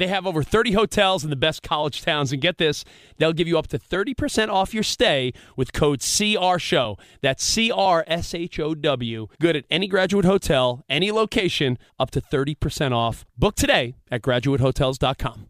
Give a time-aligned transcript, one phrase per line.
[0.00, 2.86] They have over 30 hotels in the best college towns, and get this,
[3.18, 6.98] they'll give you up to 30% off your stay with code CRSHOW.
[7.20, 9.26] That's C R S H O W.
[9.38, 13.26] Good at any graduate hotel, any location, up to 30% off.
[13.36, 15.48] Book today at graduatehotels.com.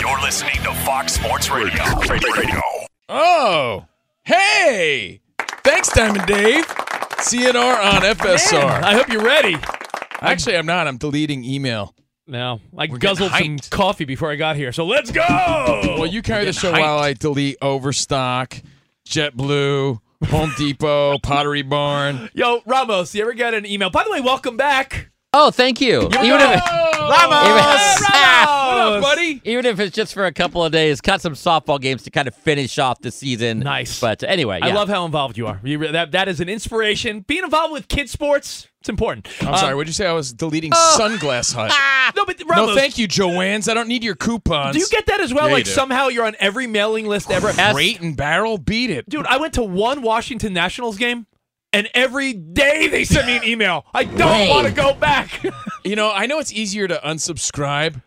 [0.00, 1.84] You're listening to Fox Sports Radio.
[2.08, 2.62] Radio.
[3.10, 3.88] Oh,
[4.24, 5.20] hey!
[5.62, 6.64] Thanks, Diamond Dave.
[6.64, 8.52] CNR on FSR.
[8.52, 9.58] Man, I hope you're ready.
[10.22, 10.86] Actually, I'm not.
[10.86, 11.94] I'm deleting email.
[12.26, 15.24] No, I We're guzzled some coffee before I got here, so let's go.
[15.98, 18.54] Well, you carry the show while I delete Overstock,
[19.08, 22.30] JetBlue, Home Depot, Pottery Barn.
[22.32, 23.90] Yo, Ramos, you ever get an email?
[23.90, 25.10] By the way, welcome back.
[25.34, 26.02] Oh, thank you.
[26.02, 27.46] Even if, Ramos!
[27.46, 29.40] Even- What up, buddy?
[29.44, 32.28] even if it's just for a couple of days, cut some softball games to kind
[32.28, 33.60] of finish off the season.
[33.60, 33.98] Nice.
[34.00, 35.58] But anyway, I love how involved you are.
[35.64, 37.20] You, that that is an inspiration.
[37.20, 39.28] Being involved with kids sports, it's important.
[39.40, 39.74] I'm Um, sorry.
[39.76, 40.06] What'd you say?
[40.06, 41.72] I was deleting Sunglass Hut.
[42.16, 43.68] No, but Ramos, No, thank you, Joann's.
[43.68, 44.74] I don't need your coupons.
[44.74, 45.46] Do you get that as well?
[45.46, 47.52] Yeah, like somehow you're on every mailing list ever.
[47.52, 48.58] Crate and barrel?
[48.58, 49.08] Beat it.
[49.08, 51.26] Dude, I went to one Washington Nationals game,
[51.72, 53.86] and every day they sent me an email.
[53.94, 55.42] I don't want to go back.
[55.84, 58.02] You know, I know it's easier to unsubscribe,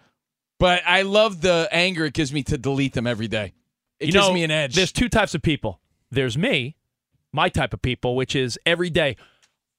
[0.60, 3.54] but I love the anger it gives me to delete them every day.
[4.00, 4.76] It you gives know, me an edge.
[4.76, 5.82] There's two types of people.
[6.12, 6.76] There's me,
[7.34, 9.18] my type of people, which is every day,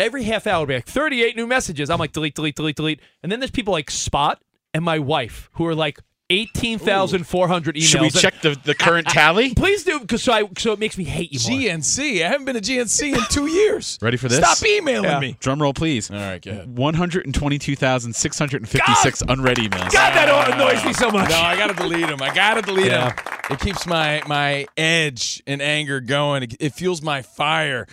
[0.00, 1.88] every half hour, it'll be like 38 new messages.
[1.90, 3.00] I'm like, delete, delete, delete, delete.
[3.22, 4.42] And then there's people like Spot
[4.74, 5.98] and my wife who are like
[6.28, 7.82] 18,400 emails.
[7.84, 9.54] Should we check the, the current tally?
[9.54, 11.60] Please do, because so, I, so it makes me hate you more.
[11.60, 12.24] GNC.
[12.24, 13.96] I haven't been to GNC in two years.
[14.02, 14.38] Ready for this?
[14.38, 15.20] Stop emailing Yeah.
[15.20, 15.36] me.
[15.38, 16.10] Drum roll, please.
[16.10, 16.76] All right, go ahead.
[16.76, 19.92] 122,656 unread emails.
[19.92, 21.30] God, that annoys me so much.
[21.30, 22.20] No, I gotta delete them.
[22.20, 23.10] I gotta delete Yeah.
[23.10, 23.18] them.
[23.50, 26.42] It keeps my my edge and anger going.
[26.42, 27.86] It, it fuels my fire.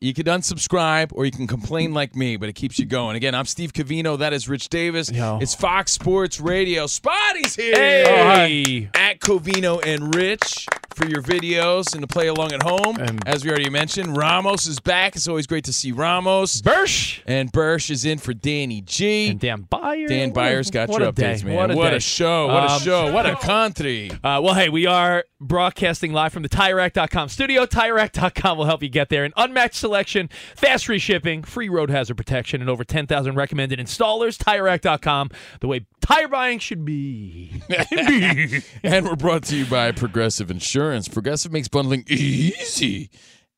[0.00, 3.16] You could unsubscribe or you can complain like me, but it keeps you going.
[3.16, 4.16] Again, I'm Steve Covino.
[4.16, 5.10] That is Rich Davis.
[5.10, 5.40] Yo.
[5.42, 6.86] It's Fox Sports Radio.
[6.86, 7.74] Spotty's here.
[7.74, 8.86] Hey!
[8.94, 12.96] Oh, At Covino and Rich for your videos and to play along at home.
[12.98, 15.16] And- As we already mentioned, Ramos is back.
[15.16, 16.60] It's always great to see Ramos.
[16.62, 19.28] Bursch And Bursch is in for Danny G.
[19.28, 20.08] and Dan Byers.
[20.08, 21.34] Dan Byers got What your a day.
[21.34, 21.76] updates, man.
[21.76, 21.98] What a, day.
[22.00, 22.46] show.
[22.48, 23.12] What a Um, show.
[23.12, 24.10] What a country.
[24.10, 27.64] Uh, well, hey, we are broadcasting live from the TireRack.com studio.
[27.66, 29.24] TireRack.com will help you get there.
[29.24, 34.36] An unmatched selection, fast free shipping, free road hazard protection, and over 10,000 recommended installers.
[34.36, 35.30] TireRack.com,
[35.60, 37.62] the way tire buying should be.
[38.82, 41.08] and we're brought to you by Progressive Insurance.
[41.08, 43.08] Progressive makes bundling easy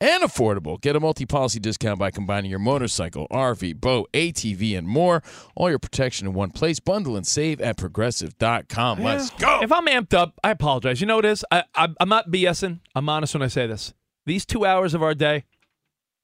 [0.01, 0.81] and affordable.
[0.81, 5.25] Get a multi policy discount by combining your motorcycle, RV, boat, ATV, and more.
[5.57, 6.79] All your protection in one place.
[6.79, 9.03] Bundle and save at progressive.com.
[9.03, 9.59] Let's go.
[9.61, 11.01] If I'm amped up, I apologize.
[11.01, 11.45] You know what it is?
[11.51, 12.79] I, I, I'm not BSing.
[12.95, 13.93] I'm honest when I say this.
[14.27, 15.47] These two hours of our day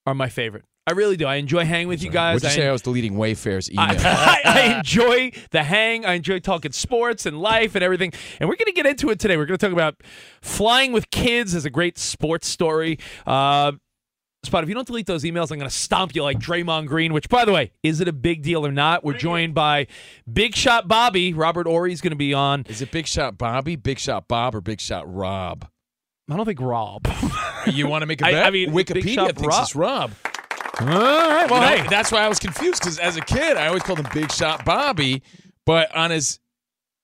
[0.07, 0.65] are my favorite.
[0.89, 1.27] I really do.
[1.27, 2.35] I enjoy hanging with you guys.
[2.35, 3.87] Would you I say I was deleting Wayfair's email?
[3.89, 6.07] I, I enjoy the hang.
[6.07, 8.13] I enjoy talking sports and life and everything.
[8.39, 9.37] And we're going to get into it today.
[9.37, 9.97] We're going to talk about
[10.43, 12.99] flying with kids as a great sports story.
[13.27, 13.73] Uh,
[14.45, 17.13] Spot, if you don't delete those emails, I'm going to stomp you like Draymond Green,
[17.13, 19.03] which, by the way, is it a big deal or not?
[19.03, 19.89] We're joined by
[20.33, 21.33] Big Shot Bobby.
[21.33, 22.65] Robert Horry's going to be on.
[22.69, 25.67] Is it Big Shot Bobby, Big Shot Bob, or Big Shot Rob?
[26.31, 27.09] I don't think Rob.
[27.67, 28.47] You want to make a bet?
[28.47, 29.63] I mean, Wikipedia thinks Rob.
[29.65, 30.13] it's Rob.
[30.81, 31.51] All right.
[31.51, 31.89] Well, You know, hey.
[31.89, 34.65] that's why I was confused because as a kid, I always called him Big Shot
[34.65, 35.23] Bobby,
[35.65, 36.39] but on his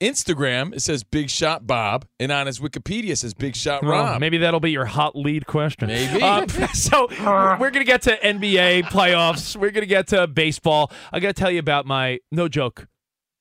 [0.00, 3.92] Instagram, it says Big Shot Bob, and on his Wikipedia, it says Big Shot Well,
[3.92, 4.20] Rob.
[4.20, 5.86] maybe that'll be your hot lead question.
[5.88, 6.20] Maybe.
[6.22, 9.54] Um, so we're going to get to NBA playoffs.
[9.56, 10.90] We're going to get to baseball.
[11.12, 12.88] I got to tell you about my no joke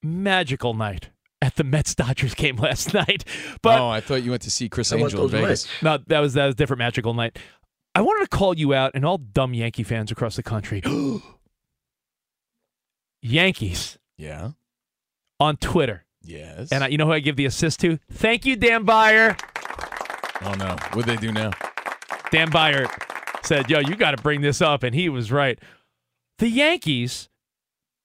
[0.03, 1.09] magical night
[1.41, 3.23] at the Mets Dodgers game last night.
[3.63, 5.67] But oh, I thought you went to see Criss Angel in Vegas.
[5.81, 7.37] no, that was that was a different magical night.
[7.93, 10.81] I wanted to call you out and all dumb Yankee fans across the country.
[13.21, 14.51] Yankees Yeah.
[15.39, 16.05] on Twitter.
[16.23, 16.71] Yes.
[16.71, 17.97] And I, you know who I give the assist to?
[18.11, 19.35] Thank you, Dan Byers.
[20.41, 21.51] oh no, what they do now?
[22.31, 22.87] Dan Byers
[23.43, 24.83] said, Yo, you got to bring this up.
[24.83, 25.59] And he was right.
[26.37, 27.29] The Yankees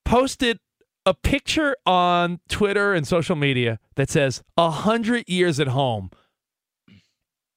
[0.05, 0.59] posted
[1.05, 6.11] a picture on Twitter and social media that says 100 years at home.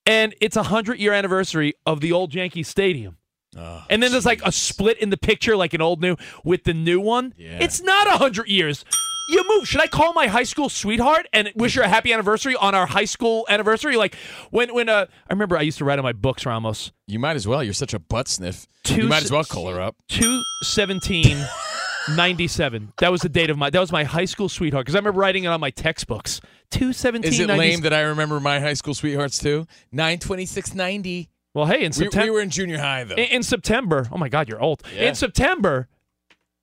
[0.09, 3.17] And it's a 100 year anniversary of the old Yankee Stadium.
[3.55, 6.63] Oh, And then there's like a split in the picture, like an old new with
[6.63, 7.33] the new one.
[7.37, 7.59] Yeah.
[7.61, 8.85] It's not a 100 years.
[9.29, 9.67] You move.
[9.67, 12.87] Should I call my high school sweetheart and wish her a happy anniversary on our
[12.87, 13.95] high school anniversary?
[13.97, 14.15] Like
[14.49, 16.91] when when uh, I remember I used to write on my books, Ramos.
[17.05, 17.63] You might as well.
[17.63, 18.65] You're such a butt sniff.
[18.83, 19.95] Two you might as well call her up.
[20.07, 21.37] 217
[22.15, 22.93] 97.
[22.99, 25.19] That was the date of my that was my high school sweetheart because I remember
[25.19, 26.39] writing it on my textbooks.
[26.71, 29.65] 217 Is it lame that I remember my high school sweethearts too?
[29.91, 31.29] Nine twenty six ninety.
[31.53, 33.15] Well, hey, in We, September we were in junior high though.
[33.15, 34.07] in, in September.
[34.11, 34.83] Oh my god, you're old.
[34.95, 35.09] Yeah.
[35.09, 35.87] In September,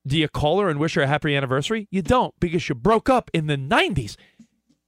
[0.06, 1.88] do you call her and wish her a happy anniversary?
[1.91, 4.17] You don't because you broke up in the 90s.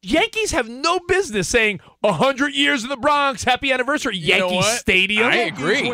[0.03, 4.57] Yankees have no business saying 100 years in the Bronx, happy anniversary, You know Yankee
[4.57, 4.79] what?
[4.79, 5.27] Stadium.
[5.27, 5.91] I agree.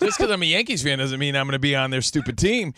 [0.00, 2.36] Just because I'm a Yankees fan doesn't mean I'm going to be on their stupid
[2.36, 2.74] team.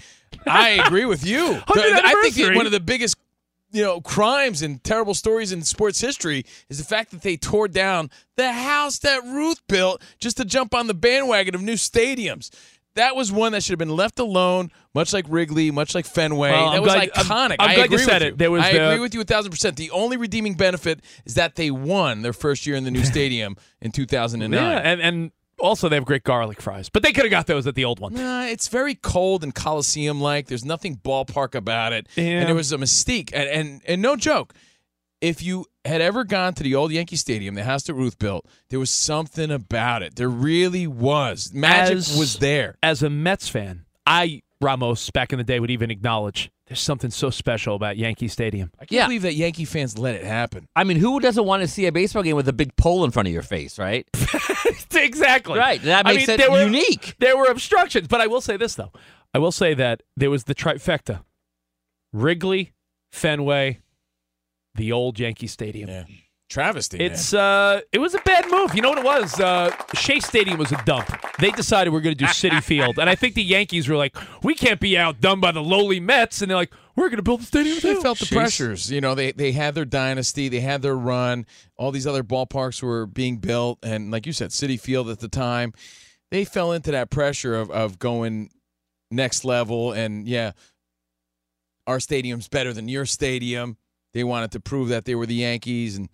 [0.46, 1.54] I agree with you.
[1.54, 3.16] 100th I think one of the biggest
[3.72, 7.68] you know crimes and terrible stories in sports history is the fact that they tore
[7.68, 12.50] down the house that Ruth built just to jump on the bandwagon of new stadiums.
[12.94, 16.50] That was one that should have been left alone, much like Wrigley, much like Fenway.
[16.50, 17.56] Well, that I'm was glad- I'm- iconic.
[17.60, 18.38] I'm I glad you agree said with it.
[18.38, 19.76] There was I the- agree with you a thousand percent.
[19.76, 23.56] The only redeeming benefit is that they won their first year in the new stadium
[23.80, 24.60] in 2009.
[24.60, 27.66] Yeah, and, and also they have great garlic fries, but they could have got those
[27.66, 28.14] at the old one.
[28.14, 30.46] Nah, it's very cold and Coliseum like.
[30.48, 32.08] There's nothing ballpark about it.
[32.16, 32.40] Yeah.
[32.40, 33.30] And it was a mystique.
[33.32, 34.52] And, and and no joke.
[35.20, 38.46] If you had ever gone to the old Yankee Stadium, the house that Ruth built,
[38.70, 40.16] there was something about it.
[40.16, 41.52] There really was.
[41.52, 42.76] Magic As- was there.
[42.82, 47.10] As a Mets fan, I Ramos back in the day would even acknowledge there's something
[47.10, 48.70] so special about Yankee Stadium.
[48.76, 49.06] I can't Yeah.
[49.06, 50.68] believe that Yankee fans let it happen.
[50.76, 53.10] I mean, who doesn't want to see a baseball game with a big pole in
[53.10, 54.06] front of your face, right?
[54.94, 55.58] exactly.
[55.58, 55.82] Right.
[55.82, 57.14] That I makes mean, it there were- unique.
[57.18, 58.92] There were obstructions, but I will say this though.
[59.34, 61.22] I will say that there was the trifecta:
[62.12, 62.72] Wrigley,
[63.12, 63.80] Fenway,
[64.74, 65.88] the old Yankee Stadium.
[65.88, 66.04] Yeah.
[66.50, 66.98] Travesty.
[66.98, 68.74] It's uh, it was a bad move.
[68.74, 69.38] You know what it was?
[69.38, 71.08] Uh, Shea Stadium was a dump.
[71.38, 74.16] They decided we're going to do City Field, and I think the Yankees were like,
[74.42, 77.42] we can't be outdone by the lowly Mets, and they're like, we're going to build
[77.42, 77.78] the stadium.
[77.80, 78.90] They felt the pressures.
[78.90, 81.46] You know, they they had their dynasty, they had their run.
[81.76, 85.28] All these other ballparks were being built, and like you said, Citi Field at the
[85.28, 85.72] time,
[86.32, 88.50] they fell into that pressure of of going
[89.12, 89.92] next level.
[89.92, 90.52] And yeah,
[91.86, 93.76] our stadium's better than your stadium.
[94.12, 96.08] They wanted to prove that they were the Yankees, and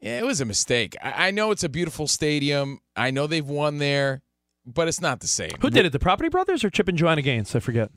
[0.00, 0.96] yeah, it was a mistake.
[1.02, 2.80] I, I know it's a beautiful stadium.
[2.96, 4.22] I know they've won there,
[4.64, 5.50] but it's not the same.
[5.60, 5.92] Who did it?
[5.92, 7.54] The Property Brothers or Chip and Joanna Gaines?
[7.56, 7.90] I forget.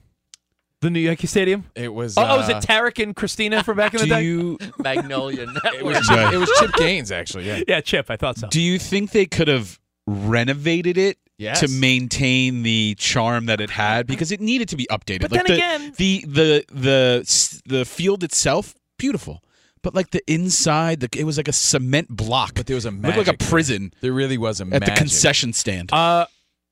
[0.82, 1.64] The new Yankee Stadium.
[1.76, 2.18] It was.
[2.18, 4.24] Oh, oh, was uh, it Tarek and Christina from back in the day?
[4.24, 7.48] you Magnolia It was, Chip, it was Chip Gaines, actually.
[7.48, 7.62] Yeah.
[7.68, 8.08] yeah, Chip.
[8.10, 8.50] I thought so.
[8.50, 11.62] do you think they could have renovated it Yes.
[11.62, 15.22] to maintain the charm that it had because it needed to be updated?
[15.22, 19.42] But like then the, again- the the the the field itself, beautiful.
[19.84, 22.54] But like the inside, the, it was like a cement block.
[22.56, 24.88] But there was a It looked like a prison There really was a at magic.
[24.88, 25.94] the concession stand.
[25.94, 26.26] Uh,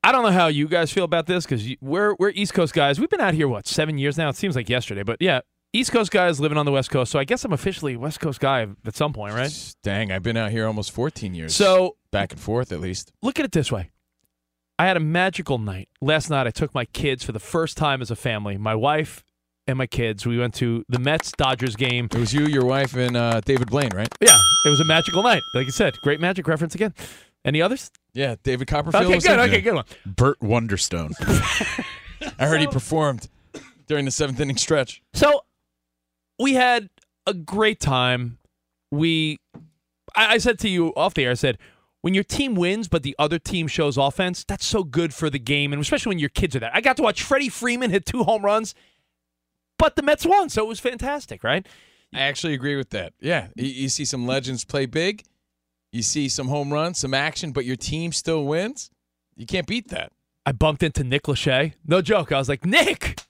[0.03, 3.00] I don't know how you guys feel about this because we're we're East Coast guys.
[3.00, 4.30] We've been out here what seven years now.
[4.30, 5.41] It seems like yesterday, but yeah,
[5.74, 7.12] East Coast guys living on the West Coast.
[7.12, 9.75] So I guess I'm officially a West Coast guy at some point, right?
[9.84, 11.56] Dang, I've been out here almost 14 years.
[11.56, 13.12] So back and forth at least.
[13.22, 13.91] look at it this way.
[14.80, 15.89] I had a magical night.
[16.01, 18.58] Last night I took my kids for the first time as a family.
[18.58, 19.24] My wife
[19.72, 20.25] and my kids.
[20.25, 22.06] We went to the Mets Dodgers game.
[22.12, 24.08] It was you, your wife, and uh, David Blaine, right?
[24.22, 25.42] Yeah, it was a magical night.
[25.56, 26.94] Like you said, great magic reference again.
[27.44, 27.90] Any others?
[28.13, 29.06] Yeah, David Copperfield.
[29.06, 29.40] Okay, was good.
[29.40, 29.86] Okay, good one.
[30.06, 31.13] Burt Wonderstone.
[32.40, 33.28] I heard he performed
[33.88, 35.01] during the seventh inning stretch.
[35.13, 35.44] So
[36.38, 36.90] we had
[37.25, 38.38] a great time.
[38.92, 39.40] We,
[40.16, 41.58] I, I said to you off the air, I said,
[42.01, 45.40] when your team wins, but the other team shows offense, that's so good for the
[45.40, 46.72] game, and especially when your kids are there.
[46.74, 48.74] I got to watch Freddie Freeman hit two home runs,
[49.82, 51.68] but the Mets won, so it was fantastic, right?
[52.14, 53.14] I actually agree with that.
[53.20, 55.24] Yeah, you, you see some legends play big.
[55.92, 58.92] You see some home runs, some action, but your team still wins.
[59.36, 60.12] You can't beat that.
[60.46, 61.74] I bumped into Nick Lachey.
[61.86, 62.32] No joke.
[62.32, 63.22] I was like, Nick,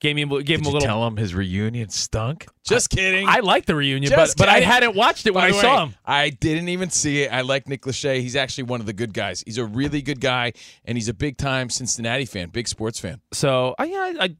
[0.00, 0.86] Gave me gave Did him a you little.
[0.86, 2.46] tell him his reunion stunk?
[2.64, 3.26] Just kidding.
[3.28, 5.60] I like the reunion, Just but but I hadn't watched it when By I the
[5.60, 5.94] saw him.
[6.04, 7.32] I didn't even see it.
[7.32, 8.20] I like Nick Lachey.
[8.20, 9.42] He's actually one of the good guys.
[9.44, 10.52] He's a really good guy,
[10.84, 13.20] and he's a big time Cincinnati fan, big sports fan.
[13.32, 14.36] So I, yeah, I, I,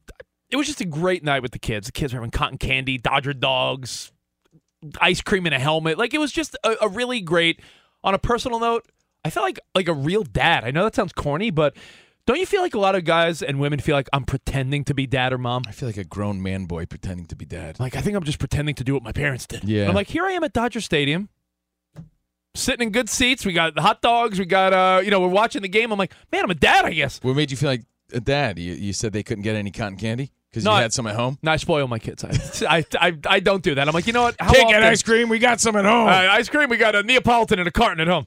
[0.49, 1.87] it was just a great night with the kids.
[1.87, 4.11] The kids were having cotton candy, Dodger dogs,
[4.99, 5.97] ice cream in a helmet.
[5.97, 7.61] Like it was just a, a really great.
[8.01, 8.87] On a personal note,
[9.25, 10.63] I felt like like a real dad.
[10.63, 11.75] I know that sounds corny, but
[12.25, 14.93] don't you feel like a lot of guys and women feel like I'm pretending to
[14.93, 15.63] be dad or mom?
[15.67, 17.77] I feel like a grown man boy pretending to be dad.
[17.77, 19.65] Like I think I'm just pretending to do what my parents did.
[19.65, 19.89] Yeah.
[19.89, 21.27] I'm like, here I am at Dodger Stadium,
[22.55, 23.45] sitting in good seats.
[23.45, 24.39] We got the hot dogs.
[24.39, 25.91] We got uh, you know, we're watching the game.
[25.91, 27.19] I'm like, man, I'm a dad, I guess.
[27.21, 28.57] What made you feel like a dad?
[28.57, 31.15] You, you said they couldn't get any cotton candy because you I- had some at
[31.15, 31.37] home.
[31.41, 32.23] No, I spoil my kids.
[32.23, 32.31] I,
[32.77, 33.87] I, I, I don't do that.
[33.87, 34.35] I'm like, you know what?
[34.39, 35.29] How Can't get often- ice cream.
[35.29, 36.07] We got some at home.
[36.07, 36.69] Uh, ice cream.
[36.69, 38.25] We got a Neapolitan in a carton at home.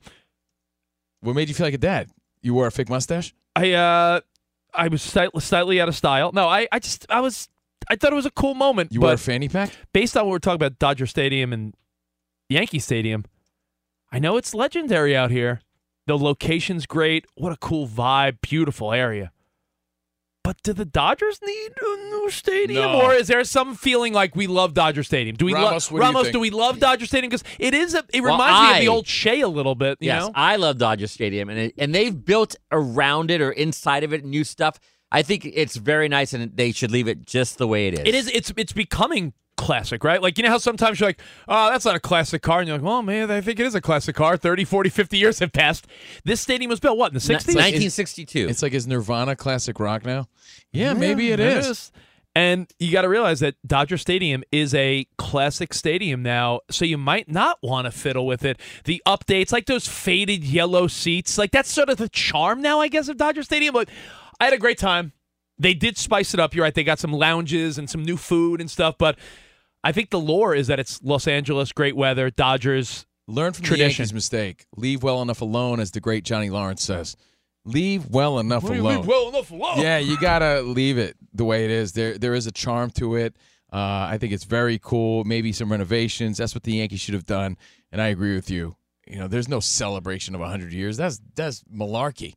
[1.21, 2.11] what made you feel like a dad?
[2.43, 3.35] You wore a fake mustache.
[3.55, 4.21] I uh,
[4.75, 6.33] I was slightly, slightly out of style.
[6.33, 7.49] No, I, I just, I was,
[7.88, 8.93] I thought it was a cool moment.
[8.93, 9.71] You but wore a fanny pack.
[9.93, 11.75] based on what we're talking about, Dodger Stadium and
[12.49, 13.25] Yankee Stadium,
[14.11, 15.61] I know it's legendary out here.
[16.07, 17.26] The location's great.
[17.35, 18.38] What a cool vibe.
[18.41, 19.31] Beautiful area.
[20.44, 23.02] But do the Dodgers need a new stadium, No.
[23.02, 25.37] or is there some feeling like we love Dodger Stadium?
[25.37, 26.22] Do we Ramos, do you Ramos?
[26.25, 26.32] think?
[26.32, 27.30] Do we love Dodger Stadium?
[27.30, 27.94] Because it is.
[27.94, 29.99] A, it Well, reminds me of the old Shea a little bit.
[30.00, 30.32] You yes, know?
[30.34, 34.25] I love Dodger Stadium, and it, and they've built around it or inside of it
[34.25, 34.80] new stuff.
[35.12, 38.00] I think it's very nice, and they should leave it just the way it is.
[38.00, 38.28] It is.
[38.28, 40.21] It's it's becoming classic, right?
[40.21, 42.76] Like you know how sometimes you're like, oh, that's not a classic car, and you're
[42.76, 44.37] like, well, man, I think it is a classic car.
[44.37, 45.87] 30, 40, 50 years have passed.
[46.25, 47.54] This stadium was built what in the Ni- sixties?
[47.54, 48.49] 1962.
[48.49, 50.28] It's like is Nirvana classic rock now?
[50.73, 51.92] Yeah, maybe it it is.
[52.35, 56.97] And you got to realize that Dodger Stadium is a classic stadium now, so you
[56.97, 58.59] might not want to fiddle with it.
[58.85, 62.88] The updates, like those faded yellow seats, like that's sort of the charm now, I
[62.88, 63.75] guess, of Dodger Stadium.
[63.75, 63.90] But
[64.40, 65.12] I had a great time.
[65.59, 66.54] They did spice it up.
[66.54, 66.75] You're right.
[66.75, 68.97] They got some lounges and some new food and stuff.
[68.99, 69.19] But
[69.85, 73.07] I think the lore is that it's Los Angeles, great weather, Dodgers.
[73.29, 73.89] Learn from Tradition.
[73.89, 74.67] the Yankees' mistake.
[74.77, 77.17] Leave well enough alone, as the great Johnny Lawrence says.
[77.65, 78.97] Leave well enough alone.
[78.97, 79.81] Leave well enough alone.
[79.81, 81.93] yeah, you gotta leave it the way it is.
[81.93, 83.37] There, there is a charm to it.
[83.73, 85.25] Uh, I think it's very cool.
[85.25, 86.39] Maybe some renovations.
[86.39, 87.57] That's what the Yankees should have done.
[87.91, 88.77] And I agree with you.
[89.07, 90.97] You know, there's no celebration of 100 years.
[90.97, 92.35] That's that's malarkey.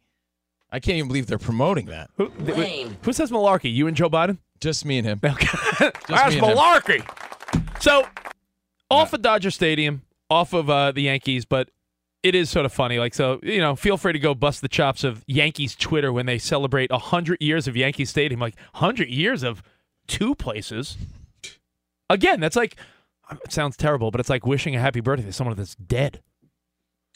[0.71, 2.09] I can't even believe they're promoting that.
[2.17, 3.73] Who, who says malarkey?
[3.73, 4.39] You and Joe Biden?
[4.59, 5.19] Just me and him.
[5.23, 5.91] Okay.
[6.07, 7.03] That's me and him.
[7.79, 8.07] So,
[8.89, 11.69] off of Dodger Stadium, off of uh, the Yankees, but
[12.23, 12.97] it is sort of funny.
[12.97, 16.25] Like, so, you know, feel free to go bust the chops of Yankees Twitter when
[16.25, 18.39] they celebrate 100 years of Yankee Stadium.
[18.39, 19.61] Like, 100 years of
[20.07, 20.97] two places.
[22.09, 22.75] Again, that's like,
[23.43, 26.21] it sounds terrible, but it's like wishing a happy birthday to someone that's dead.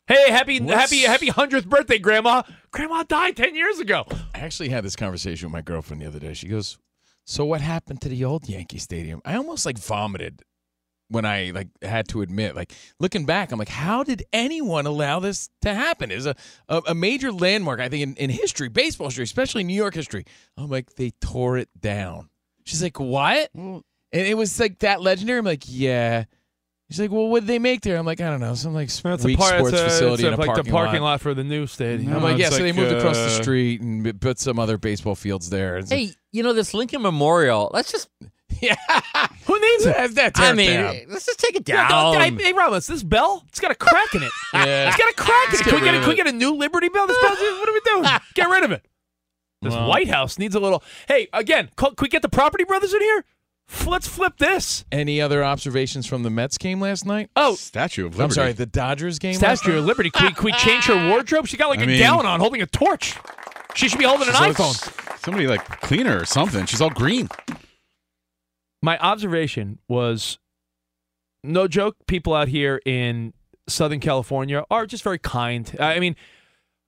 [0.08, 2.44] Hey, happy, What's- happy, happy 100th birthday, Grandma.
[2.72, 4.06] Grandma died 10 years ago.
[4.36, 6.34] I actually had this conversation with my girlfriend the other day.
[6.34, 6.80] She goes,
[7.26, 10.42] "So what happened to the old Yankee Stadium?" I almost like vomited
[11.10, 15.20] when I like had to admit, like looking back, I'm like, how did anyone allow
[15.20, 16.12] this to happen?
[16.12, 16.36] Is a,
[16.68, 20.26] a a major landmark, I think, in, in history, baseball history, especially New York history.
[20.58, 22.30] I'm like, they tore it down.
[22.66, 23.50] She's like, what?
[23.56, 25.40] And it was like that legendary.
[25.40, 26.26] I'm like, yeah.
[26.92, 27.98] She's like, well, what did they make there?
[27.98, 30.24] I'm like, I don't know, some like It's a weak par- sports it's a- facility
[30.24, 31.12] a- in a like parking, the parking lot.
[31.12, 31.22] lot.
[31.22, 32.14] for the new stadium.
[32.14, 32.48] I'm like, yeah.
[32.48, 35.78] It's So they moved across the uh, street and put some other baseball fields there.
[35.78, 37.70] It's like, hey, you know this Lincoln Memorial.
[37.74, 38.10] Let's just.
[38.62, 38.76] yeah.
[39.46, 39.96] Who needs it?
[40.16, 40.96] That, that I mean, down.
[41.10, 41.90] let's just take it down.
[41.90, 44.32] don't- hey, hey, Ramos, this bell, it's got a crack in it.
[44.54, 44.88] Yeah.
[44.90, 45.58] It's got a crack in it.
[45.58, 47.08] Let's Can we, get get a, rid can we get a new Liberty Bell?
[47.08, 48.04] This bell, what are we doing?
[48.36, 48.86] Get rid of it.
[49.62, 49.88] This Well.
[49.90, 50.84] White House needs a little.
[51.08, 53.26] Hey, again, call, can we get the Property Brothers in here?
[53.86, 54.86] Let's flip this.
[54.92, 57.30] Any other observations from the Mets game last night?
[57.36, 58.24] Oh, Statue of Liberty.
[58.24, 59.38] I'm sorry, the Dodgers game.
[59.40, 59.80] last Statue night?
[59.80, 60.10] of Liberty.
[60.10, 61.46] Can we, can we change her wardrobe?
[61.48, 63.16] She got like I a mean- gown on, holding a torch.
[63.76, 65.20] She should be holding an iPhone.
[65.24, 66.66] Somebody like clean her or something.
[66.66, 67.30] She's all green.
[68.82, 70.40] My observation was
[71.44, 73.34] no joke people out here in
[73.68, 76.16] southern california are just very kind i mean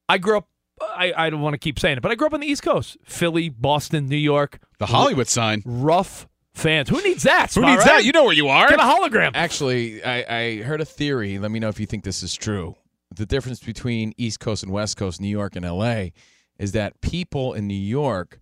[0.10, 0.48] i grew up
[0.82, 2.64] i, I don't want to keep saying it but i grew up on the east
[2.64, 5.62] coast philly boston new york The Hollywood sign.
[5.66, 7.86] rough fans who needs that Who needs right?
[7.86, 8.04] that?
[8.04, 8.68] You know where you are.
[8.68, 11.40] get a hologram Actually, I, I heard a theory.
[11.40, 12.76] Let me know if you think this is true.
[13.16, 16.12] The difference between East Coast and West Coast, New York and L.A.,
[16.60, 18.41] is that people in New York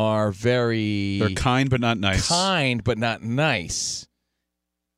[0.00, 2.28] are very They're kind but not nice.
[2.28, 4.06] kind but not nice.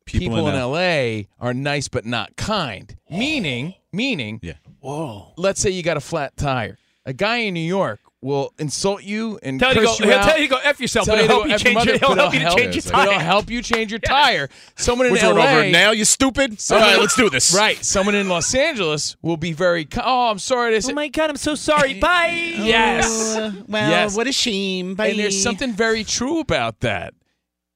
[0.07, 2.97] People, in, in LA are nice but not kind.
[3.11, 4.55] Meaning, meaning, Yeah.
[4.81, 6.77] whoa let's say you got a flat tire.
[7.07, 10.19] A guy in New York will insult you and Tell you to go- you he'll
[10.19, 10.25] out.
[10.29, 11.95] tell you go F yourself, Tell but you he'll to help you F change your
[11.97, 13.19] it- he'll help you to change your But He'll tire.
[13.25, 14.49] help you change your tire.
[14.77, 15.51] Someone in We're doing LA.
[15.59, 16.59] over now, you stupid.
[16.71, 17.53] All right, let's do this.
[17.55, 17.85] Right.
[17.85, 19.89] Someone in Los Angeles will be very.
[20.03, 20.93] Oh, I'm sorry to oh say.
[20.93, 21.95] Oh my god, I'm so sorry.
[22.01, 22.55] Bye.
[22.59, 23.35] Oh, yes.
[23.69, 24.17] well, Yes.
[24.17, 24.95] what a shame.
[24.95, 25.09] Bye.
[25.09, 27.15] And there's something very true about that.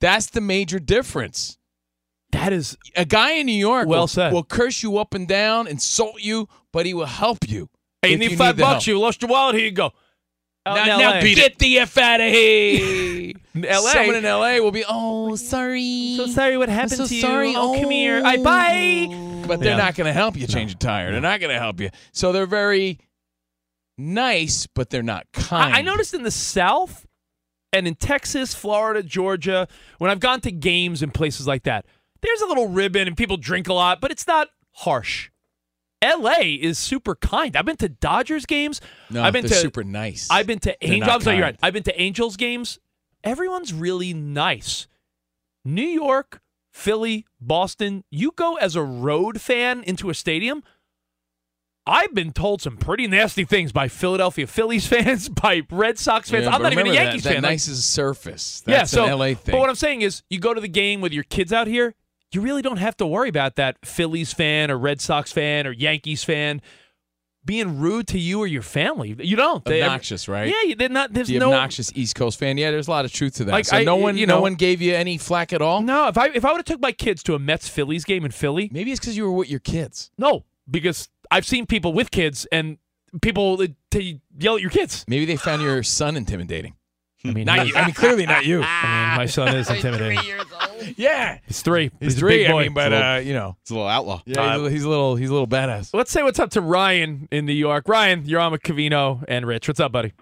[0.01, 1.59] That's the major difference.
[2.33, 4.33] That is A guy in New York Well will, said.
[4.33, 7.69] will curse you up and down, insult you, but he will help you.
[8.03, 8.85] Hey, you need you five the bucks.
[8.85, 8.87] help.
[8.87, 9.55] You lost your wallet.
[9.57, 9.93] Here you go.
[10.67, 11.21] Oh, out in Now, LA.
[11.21, 13.33] now get the F out of here.
[13.55, 13.79] LA.
[13.79, 16.15] Someone in LA will be, oh, sorry.
[16.17, 17.21] So sorry what happened so to you.
[17.21, 17.55] sorry.
[17.57, 18.21] Oh, come here.
[18.25, 18.43] I oh.
[18.43, 19.45] bye.
[19.47, 19.77] But they're Yeah.
[19.77, 21.13] not going to help you change a tire.
[21.13, 21.91] They're not going to help you.
[22.13, 22.99] So they're very
[23.97, 25.73] nice, but they're not kind.
[25.75, 27.07] I, I noticed in the South
[27.73, 29.69] and in Texas, Florida, Georgia,
[29.99, 31.87] when I've gone to games and places like that,
[32.23, 35.31] there's a little ribbon and people drink a lot, but it's not harsh.
[36.05, 37.57] LA is super kind.
[37.57, 38.81] I've been to Dodgers games.
[39.11, 40.29] No, I've been they're to super nice.
[40.31, 41.07] I've been to Angels.
[41.07, 41.59] not I'm sorry, you're kind.
[41.63, 41.67] right.
[41.67, 42.79] I've been to Angels games.
[43.25, 44.87] Everyone's really nice.
[45.65, 48.05] New York, Philly, Boston.
[48.11, 50.63] You go as a road fan into a stadium.
[51.89, 56.45] I've been told some pretty nasty things by Philadelphia Phillies fans, by Red Sox fans.
[56.45, 57.43] Yeah, I'm not even a Yankees that, fan.
[57.43, 58.63] That nice is surface.
[58.67, 59.53] yeah, so an LA thing.
[59.53, 61.95] but what I'm saying is, you go to the game with your kids out here.
[62.33, 65.73] You really don't have to worry about that Phillies fan or Red Sox fan or
[65.73, 66.61] Yankees fan
[67.45, 69.15] being rude to you or your family.
[69.21, 69.65] You don't.
[69.65, 70.53] They- obnoxious, right?
[70.65, 71.13] Yeah, they're not.
[71.13, 72.59] There's the no obnoxious East Coast fan.
[72.59, 73.53] Yeah, there's a lot of truth to that.
[73.53, 75.81] Like, so I- no one, you know, no one gave you any flack at all.
[75.81, 78.25] No, if I if I would have took my kids to a Mets Phillies game
[78.25, 80.11] in Philly, maybe it's because you were with your kids.
[80.19, 82.79] No, because I've seen people with kids and
[83.23, 85.05] people to yell at your kids.
[85.07, 86.75] Maybe they found your son intimidating.
[87.25, 87.75] I mean, not you.
[87.77, 88.63] I mean, clearly not you.
[88.63, 90.19] I mean, my son is intimidating.
[90.97, 91.91] yeah, He's three.
[92.01, 92.39] he's, a three.
[92.45, 92.61] big boy.
[92.61, 94.23] I mean, but uh, you know, It's a little outlaw.
[94.27, 95.93] yeah, he's, a- he's a little, he's a little badass.
[95.95, 97.89] Let's say what's up to Ryan in New York.
[97.89, 99.69] Ryan, you're on with Covino and Rich.
[99.69, 100.13] What's up, buddy?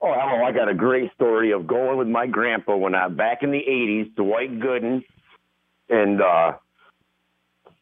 [0.00, 0.44] Oh, hello.
[0.44, 3.58] I got a great story of going with my grandpa when I back in the
[3.68, 5.02] 80s, Dwight Gooden.
[5.90, 6.52] And uh,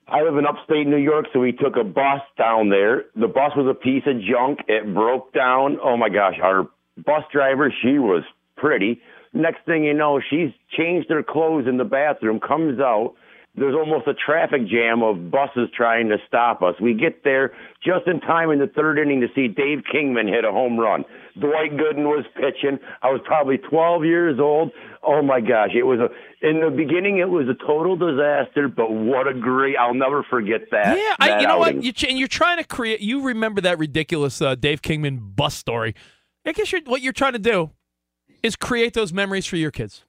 [0.09, 3.05] I live in upstate New York, so we took a bus down there.
[3.17, 4.61] The bus was a piece of junk.
[4.69, 5.79] It broke down.
[5.83, 6.37] Oh, my gosh.
[6.43, 8.23] Our bus driver, she was
[8.57, 9.01] pretty.
[9.37, 13.14] Next thing you know, she's changed her clothes in the bathroom, comes out.
[13.55, 16.75] There's almost a traffic jam of buses trying to stop us.
[16.81, 17.52] We get there
[17.85, 21.05] just in time in the third inning to see Dave Kingman hit a home run.
[21.38, 22.78] Dwight Gooden was pitching.
[23.02, 24.73] I was probably 12 years old.
[25.02, 26.09] Oh my gosh, it was a
[26.47, 29.76] in the beginning it was a total disaster, but what a great!
[29.76, 30.97] I'll never forget that.
[30.97, 31.76] Yeah, I, you know outing.
[31.76, 31.84] what?
[31.84, 33.00] You, and you're trying to create.
[33.00, 35.95] You remember that ridiculous uh, Dave Kingman bus story?
[36.45, 37.71] I guess you're, what you're trying to do
[38.47, 40.04] is create those memories for your kids.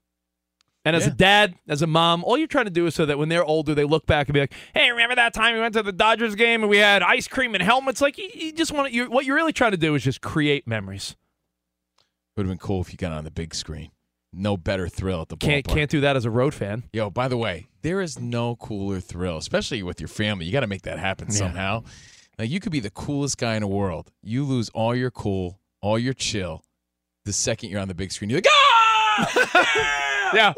[0.86, 3.18] And as a dad, as a mom, all you're trying to do is so that
[3.18, 5.74] when they're older, they look back and be like, "Hey, remember that time we went
[5.74, 8.72] to the Dodgers game and we had ice cream and helmets?" Like you, you just
[8.72, 8.94] want to.
[8.94, 11.18] You, what you're really trying to do is just create memories.
[12.38, 13.92] Would have been cool if you got on the big screen.
[14.32, 15.74] No better thrill at the Can't ballpark.
[15.74, 16.84] can't do that as a road fan.
[16.94, 20.46] Yo, by the way, there is no cooler thrill, especially with your family.
[20.46, 21.84] You got to make that happen somehow.
[22.40, 24.12] Like you could be the coolest guy in the world.
[24.22, 26.64] You lose all your cool, all your chill.
[27.28, 30.04] The second you're on the big screen, you're like, ah!
[30.34, 30.54] Yeah.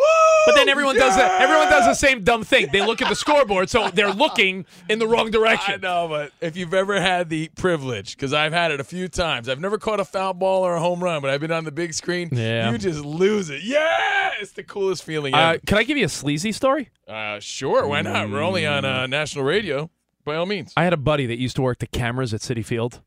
[0.46, 1.42] But then everyone does that.
[1.42, 2.70] Everyone does the same dumb thing.
[2.72, 5.76] They look at the scoreboard, so they're looking in the wrong direction.
[5.76, 9.08] I know, but if you've ever had the privilege, because I've had it a few
[9.08, 11.66] times, I've never caught a foul ball or a home run, but I've been on
[11.66, 12.30] the big screen.
[12.32, 12.72] Yeah.
[12.72, 13.62] You just lose it.
[13.64, 16.90] Yeah, it's the coolest feeling Uh, can I give you a sleazy story?
[17.08, 18.30] Uh, sure, why not?
[18.30, 19.90] We're only on uh, national radio.
[20.26, 20.74] By all means.
[20.76, 23.02] I had a buddy that used to work the cameras at Citi Field.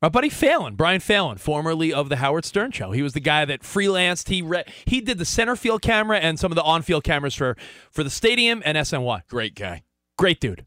[0.00, 2.92] My buddy Fallon, Brian Fallon, formerly of the Howard Stern Show.
[2.92, 4.28] He was the guy that freelanced.
[4.28, 7.34] He re- he did the center field camera and some of the on field cameras
[7.34, 7.56] for
[7.90, 9.22] for the stadium and SNY.
[9.28, 9.82] Great guy.
[10.16, 10.66] Great dude.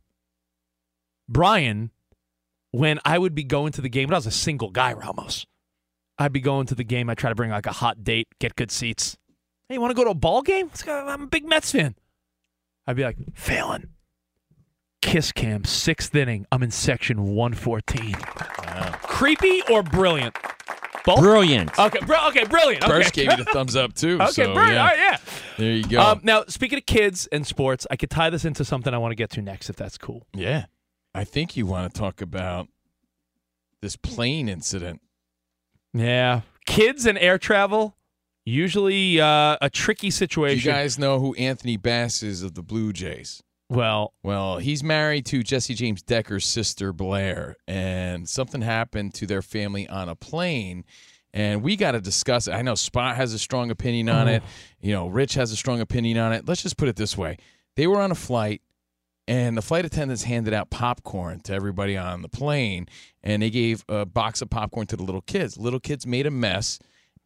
[1.30, 1.92] Brian,
[2.72, 5.46] when I would be going to the game, but I was a single guy, Ramos.
[6.18, 7.10] I'd be going to the game.
[7.10, 9.18] I try to bring like a hot date, get good seats.
[9.70, 10.70] Hey, you want to go to a ball game?
[10.88, 11.96] I'm a big Mets fan.
[12.86, 13.92] I'd be like, Phelan,
[15.12, 16.46] kiss cam, sixth inning.
[16.54, 18.14] I'm in section 114.
[19.04, 20.38] Creepy or brilliant?
[21.04, 21.20] Both?
[21.20, 21.78] Brilliant.
[21.78, 22.84] Okay, br- okay, brilliant.
[22.84, 22.92] Okay.
[22.94, 24.18] First gave you the thumbs up too.
[24.22, 24.74] Okay, so, brilliant.
[24.76, 24.82] yeah.
[24.82, 25.18] All right, yeah.
[25.58, 26.00] There you go.
[26.00, 29.12] Um, now, speaking of kids and sports, I could tie this into something I want
[29.12, 30.28] to get to next, if that's cool.
[30.34, 30.66] yeah,
[31.14, 32.70] I think you want to talk about
[33.82, 35.02] this plane incident.
[35.94, 37.98] Yeah, kids and air travel
[38.46, 42.94] usually uh, a tricky Do you guys know who Anthony Bass is of the Blue
[42.94, 43.44] Jays?
[43.72, 49.42] Well, Well, he's married to Jessie James Decker's sister Blair, and something happened to their
[49.42, 50.84] family on a plane.
[51.34, 52.52] And we got to discuss it.
[52.52, 54.34] I know Spot has a strong opinion on oh.
[54.34, 54.44] it.
[54.82, 56.46] You know, Rich has a strong opinion on it.
[56.46, 57.38] Let's just put it this way:
[57.78, 58.62] they were on a flight,
[59.26, 62.88] and the flight attendants handed out popcorn to everybody on the plane,
[63.24, 65.58] and they gave a box of popcorn to the little kids.
[65.58, 66.78] Little kids made a mess,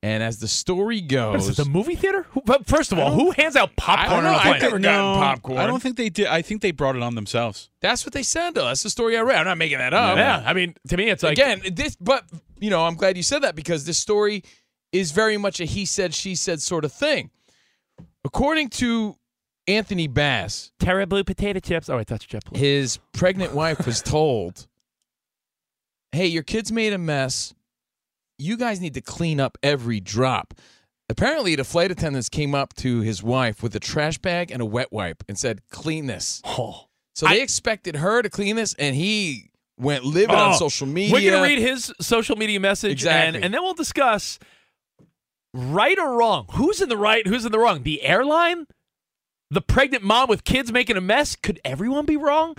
[0.05, 2.27] and as the story goes, is it, the movie theater?
[2.29, 4.29] Who, but first of all, who hands out popcorn know.
[4.29, 4.61] on a I've plane?
[4.61, 5.57] never gotten popcorn.
[5.57, 6.27] I don't think they did.
[6.27, 7.71] I think they brought it on themselves.
[7.81, 8.53] that's what they said.
[8.53, 9.39] Though that's the story I read.
[9.39, 10.15] I'm not making that up.
[10.17, 12.23] yeah, I mean, to me, it's like Again, this, but
[12.59, 14.43] you know, I'm glad you said that because this story
[14.91, 17.31] is very much a he said, she said sort of thing.
[18.23, 19.15] According to
[19.67, 21.89] Anthony Bass, Terra Blue potato chips.
[21.89, 22.57] Oh, wait, that's JetBlue.
[22.57, 24.67] his pregnant wife was told,
[26.11, 27.55] "Hey, your kids made a mess.
[28.37, 30.53] You guys need to clean up every drop."
[31.07, 34.65] Apparently, the flight attendants came up to his wife with a trash bag and a
[34.65, 36.87] wet wipe and said, "Clean this." Oh.
[37.13, 41.13] So they expected her to clean this, and he went livid on Oh, social media.
[41.13, 43.35] We're gonna read his social media message, Exactly.
[43.37, 44.37] and and then we'll discuss
[45.53, 46.47] right or wrong.
[46.53, 47.25] Who's in the right?
[47.25, 47.83] Who's in the wrong?
[47.83, 48.67] The airline,
[49.49, 51.35] the pregnant mom with kids making a mess.
[51.35, 52.55] Could everyone be wrong?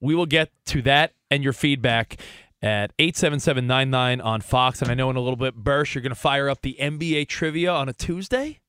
[0.00, 2.16] We will get to that and your feedback
[2.62, 4.82] at 877-99 on Fox.
[4.82, 7.28] And I know in a little bit, Bursch, you're going to fire up the NBA
[7.28, 8.60] trivia on a Tuesday.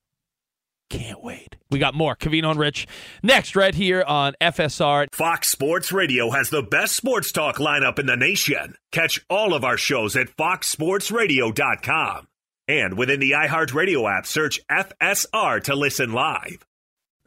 [0.90, 1.56] Can't wait.
[1.70, 2.18] We got more.
[2.18, 2.86] Covino and Rich
[3.24, 5.08] next, right here on FSR.
[5.14, 8.76] Fox Sports Radio has the best sports talk lineup in the nation.
[8.92, 12.28] Catch all of our shows at foxsportsradio.com.
[12.68, 16.66] And within the iHeartRadio app, search FSR to listen live.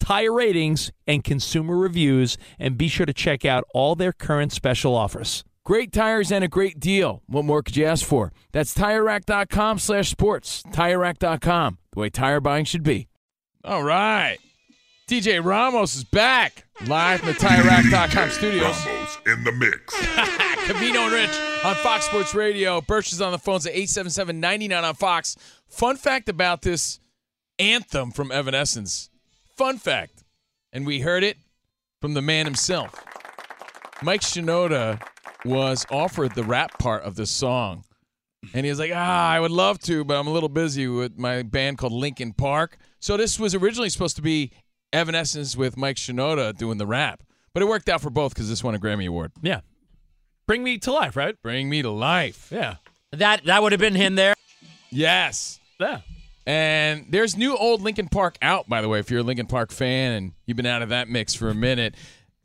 [0.00, 4.96] tire ratings, and consumer reviews, and be sure to check out all their current special
[4.96, 5.44] offers.
[5.64, 7.22] Great tires and a great deal.
[7.26, 8.32] What more could you ask for?
[8.50, 10.62] That's TireRack.com slash sports.
[10.64, 13.08] TireRack.com, the way tire buying should be.
[13.62, 14.38] All right.
[15.06, 18.86] DJ Ramos is back live from the TireRack.com studios.
[18.86, 19.94] Ramos in the mix.
[20.66, 22.80] Covino and Rich on Fox Sports Radio.
[22.80, 25.36] Birch is on the phones at 877-99 on Fox.
[25.68, 27.00] Fun fact about this
[27.58, 29.09] anthem from Evanescence.
[29.60, 30.24] Fun fact.
[30.72, 31.36] And we heard it
[32.00, 32.94] from the man himself.
[34.00, 35.02] Mike Shinoda
[35.44, 37.84] was offered the rap part of this song.
[38.54, 41.18] And he was like, ah, I would love to, but I'm a little busy with
[41.18, 42.78] my band called Linkin Park.
[43.00, 44.50] So this was originally supposed to be
[44.94, 47.22] Evanescence with Mike Shinoda doing the rap.
[47.52, 49.32] But it worked out for both because this won a Grammy Award.
[49.42, 49.60] Yeah.
[50.46, 51.36] Bring me to life, right?
[51.42, 52.48] Bring me to life.
[52.50, 52.76] Yeah.
[53.12, 54.32] That that would have been him there.
[54.88, 55.60] Yes.
[55.78, 56.00] Yeah.
[56.46, 59.70] And there's new old Linkin Park out, by the way, if you're a Linkin Park
[59.72, 61.94] fan and you've been out of that mix for a minute.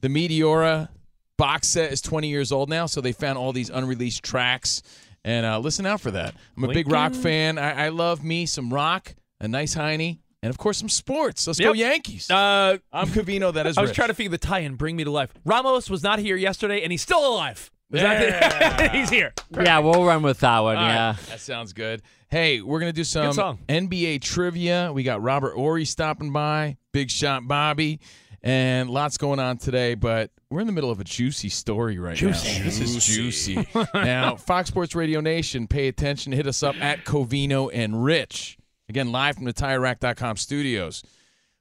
[0.02, 0.90] The Meteora
[1.38, 4.84] box set is 20 years old now, so they found all these unreleased tracks.
[5.24, 6.36] And uh, listen out for that.
[6.56, 7.58] I'm a big rock fan.
[7.58, 11.48] I, I love me some rock, a nice hiney, and of course some sports.
[11.48, 12.30] Let's go Yankees.
[12.30, 13.52] Uh, I'm Covino.
[13.52, 13.96] That is I was Rich.
[13.96, 14.76] trying to figure the tie-in.
[14.76, 15.32] Bring me to life.
[15.44, 17.72] Ramos was not here yesterday, and he's still alive.
[17.92, 19.34] Is that the- he's here.
[19.52, 20.76] Yeah, we'll run with that one.
[20.76, 21.16] All right, yeah.
[21.30, 22.04] that sounds good.
[22.36, 23.34] Hey, we're gonna do some.
[23.70, 24.92] NBA trivia.
[24.92, 28.02] We got Robert Horry stopping by, Big Shot Bobby,
[28.44, 29.96] and lots going on today.
[29.96, 32.60] But we're in the middle of a juicy story right Juicy.
[32.60, 32.66] now.
[32.66, 33.66] This is juicy.
[33.94, 36.34] now, Fox Sports Radio Nation, pay attention.
[36.34, 38.58] Hit us up at Covino and Rich.
[38.90, 41.04] Again, live from the TireRack.com studios.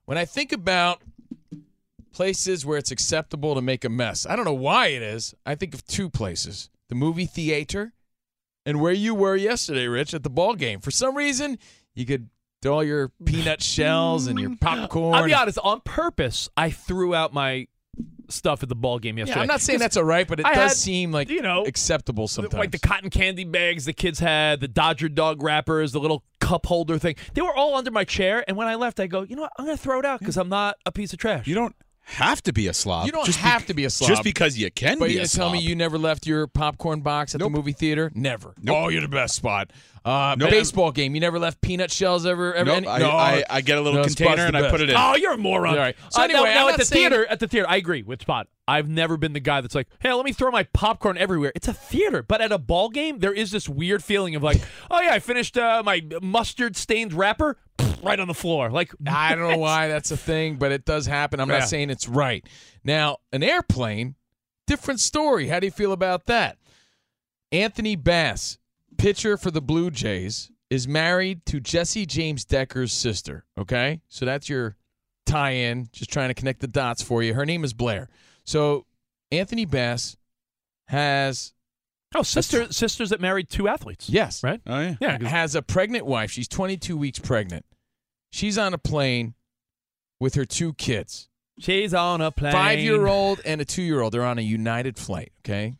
[0.06, 1.02] When I think about
[2.12, 5.36] places where it's acceptable to make a mess, I don't know why it is.
[5.46, 7.92] I think of two places: the movie theater
[8.66, 10.80] and where you were yesterday, Rich, at the ball game.
[10.80, 11.58] For some reason,
[11.94, 12.28] you could
[12.62, 15.14] throw all your peanut shells and your popcorn.
[15.14, 15.58] I'll be honest.
[15.62, 17.68] On purpose, I threw out my
[18.28, 19.38] stuff at the ball game yesterday.
[19.38, 21.42] Yeah, I'm not saying that's all right, but it I does had, seem like you
[21.42, 22.54] know, acceptable sometimes.
[22.54, 26.66] like the cotton candy bags the kids had, the Dodger dog wrappers, the little cup
[26.66, 27.16] holder thing.
[27.34, 29.52] They were all under my chair, and when I left, I go, you know what?
[29.58, 31.46] I'm gonna throw it out because I'm not a piece of trash.
[31.46, 33.06] You don't have to be a slob.
[33.06, 34.08] You don't Just have to be a slob.
[34.10, 37.00] Just because you can but be you a tell me you never left your popcorn
[37.00, 37.52] box at Nope.
[37.52, 38.10] the movie theater?
[38.14, 38.54] Never.
[38.62, 38.76] Nope.
[38.76, 39.70] Oh, you're the best spot.
[40.04, 40.50] Uh, Nope.
[40.50, 41.14] Baseball game.
[41.14, 42.52] You never left peanut shells ever.
[42.54, 43.08] ever Nope, any- I, no.
[43.10, 44.96] I, I get a little No, container and the I put it in.
[44.98, 45.72] Oh, you're a moron.
[45.74, 45.96] All right.
[46.10, 48.20] So Uh, anyway, now, now at the saying- theater, at the theater, I agree with
[48.20, 48.46] Spot.
[48.68, 51.68] I've never been the guy that's like, "Hey, let me throw my popcorn everywhere." It's
[51.68, 55.00] a theater, but at a ball game, there is this weird feeling of like, "Oh
[55.00, 57.56] yeah, I finished uh, my mustard stained wrapper
[58.02, 61.06] right on the floor." Like, I don't know why that's a thing, but it does
[61.06, 61.40] happen.
[61.40, 61.58] I'm Yeah.
[61.60, 62.46] not saying it's right.
[62.84, 64.14] Now, an airplane,
[64.66, 65.48] different story.
[65.48, 66.56] How do you feel about that?
[67.52, 68.58] Anthony Bass,
[68.96, 73.44] pitcher for the Blue Jays, is married to Jessie James Decker's sister.
[73.58, 74.00] Okay?
[74.08, 74.76] So that's your
[75.26, 77.34] tie in, just trying to connect the dots for you.
[77.34, 78.08] Her name is Blair.
[78.44, 78.86] So
[79.30, 80.16] Anthony Bass
[80.88, 81.52] has,
[82.14, 84.08] oh, sister, sisters that married two athletes.
[84.10, 84.60] yes, right.
[84.66, 84.94] Oh yeah.
[85.00, 86.30] Yeah, 'cause- has a pregnant wife.
[86.30, 87.64] She's 22 weeks pregnant.
[88.30, 89.34] She's on a plane
[90.20, 91.28] with her two kids.
[91.60, 92.52] she's on a plane.
[92.52, 94.12] five year old and a two year old.
[94.12, 95.32] They're on a United flight.
[95.44, 95.76] Okay.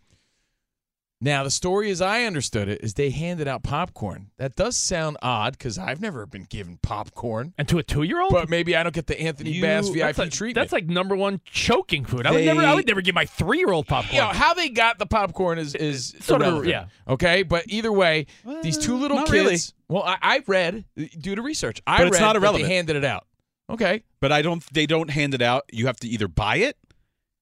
[1.20, 4.31] Now the story, as I understood it, is they handed out popcorn.
[4.37, 8.31] That does sound odd because I've never been given popcorn, and to a two-year-old.
[8.33, 10.55] but maybe I don't get the Anthony You- Bass VIP that's like, treatment.
[10.57, 12.27] That's like number one choking food.
[12.27, 12.61] I would They- never.
[12.61, 14.14] I would never give my three-year-old popcorn.
[14.16, 16.87] you know, how they got the popcorn is is Sort of, yeah.
[17.09, 18.27] Okay, but either way,
[18.62, 19.72] these two little not kids.
[19.88, 20.85] Well, I, I read
[21.18, 21.81] due to research.
[21.87, 22.68] I But it's read not that irrelevant.
[22.68, 23.27] They handed it out.
[23.70, 24.62] Okay, But I don't.
[24.74, 25.64] They don't hand it out.
[25.72, 26.77] You have to either buy it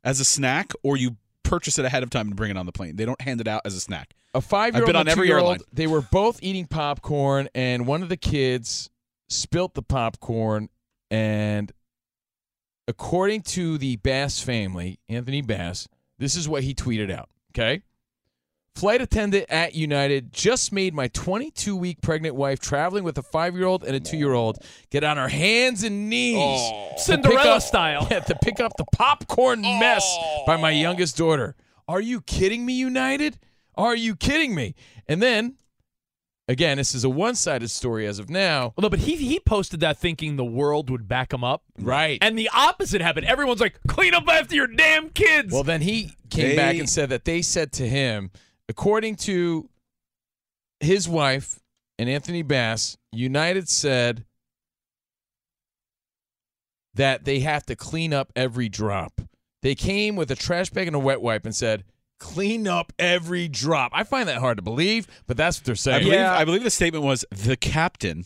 [0.04, 1.16] as a snack or you
[1.52, 2.96] purchase it ahead of time and bring it on the plane.
[2.96, 4.14] They don't hand it out as a snack.
[4.32, 5.58] a five year I've old been on every airline.
[5.70, 8.88] They were both eating popcorn, and one of the kids
[9.28, 10.70] spilt the popcorn.
[11.10, 11.70] And
[12.88, 15.88] according to the Bass family, Anthony Bass,
[16.18, 17.28] this is what he tweeted out.
[17.54, 17.82] Okay.
[18.74, 23.54] Flight attendant at United just made my 22 week pregnant wife traveling with a five
[23.54, 24.58] year old and a two year old
[24.90, 26.36] get on her hands and knees.
[26.38, 26.88] Oh.
[26.88, 28.08] to pick Cinderella up- style.
[28.10, 29.78] Yeah, to pick up the popcorn oh.
[29.78, 31.54] mess by my youngest daughter.
[31.86, 33.38] Are you kidding me, United?
[33.76, 34.74] Are you kidding me?
[35.06, 35.56] And then,
[36.48, 38.72] again, this is a one sided story as of now.
[38.76, 42.18] Well, no, but he he posted that thinking the world would back him up, Right.
[42.22, 43.26] and the opposite happened.
[43.26, 46.88] Everyone's like, "Clean up after your damn kids." Well, then he came They- back and
[46.88, 48.30] said that they said to him,
[48.72, 49.68] according to
[50.80, 51.60] his wife
[51.98, 54.24] and Anthony Bass, United said
[56.94, 59.20] that they have to clean up every drop.
[59.60, 61.84] They came with a trash bag and a wet wipe and said,
[62.18, 63.92] clean up every drop.
[63.94, 66.04] I find that hard to believe, but that's what they're I saying.
[66.04, 66.18] believe.
[66.20, 68.24] I believe the statement was the captain,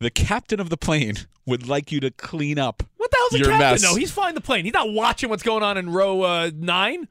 [0.00, 2.82] the captain of the plane would like you to clean up.
[2.96, 3.72] what the hell's a your captain?
[3.72, 3.82] mess.
[3.82, 4.64] No, he's flying the plane.
[4.64, 7.06] He's not watching what's going on in row uh, nine.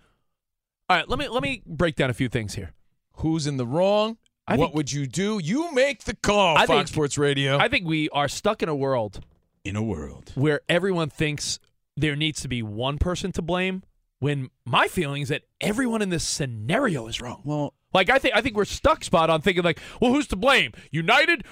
[0.91, 2.73] All right, let me let me break down a few things here.
[3.13, 4.17] Who's in the wrong?
[4.45, 5.39] I what think- would you do?
[5.41, 7.58] You make the call, I Fox think- Sports Radio.
[7.58, 9.21] I think we are stuck in a world
[9.63, 10.34] In a world.
[10.36, 11.60] where everyone thinks
[11.95, 13.84] there needs to be one person to blame.
[14.19, 17.41] When my feeling is that everyone in this scenario is wrong.
[17.45, 20.36] Well, Like I think I think we're stuck spot on thinking like, well, who's to
[20.36, 20.73] blame?
[20.91, 21.45] United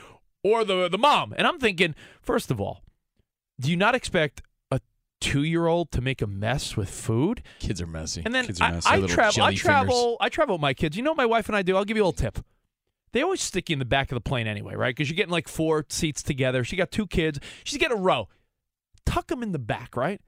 [0.44, 1.34] or the the mom?
[1.38, 2.84] And I'm thinking, first of all,
[3.58, 4.44] do you not expect a
[5.22, 7.42] two year old to make a mess with food?
[7.60, 8.22] Kids are messy.
[8.26, 8.90] And then Kids are I, messy.
[8.90, 9.44] I Little travel.
[9.44, 10.18] I jelly travel.
[10.22, 10.96] I travel with my kids.
[10.98, 11.76] You know what my wife and I do?
[11.78, 12.44] I'll give you a little tip.
[13.12, 14.96] They always stick you in the back of the plane anyway, right?
[14.96, 16.64] Because you're getting like four seats together.
[16.64, 17.40] She got two kids.
[17.64, 18.28] She's getting a row.
[19.06, 20.22] Tuck them in the back, right?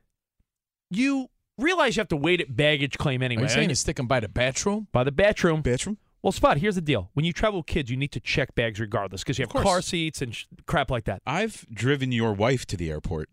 [0.89, 1.27] You
[1.58, 3.43] realize you have to wait at baggage claim Are anyway.
[3.43, 4.88] you saying to stick them by the bathroom?
[4.91, 5.62] by the bathroom.
[5.62, 5.97] bathroom.
[6.23, 7.10] Well, Spot, here's the deal.
[7.13, 9.82] When you travel with kids, you need to check bags regardless because you have car
[9.82, 11.21] seats and sh- crap like that.
[11.25, 13.30] I've driven your wife to the airport,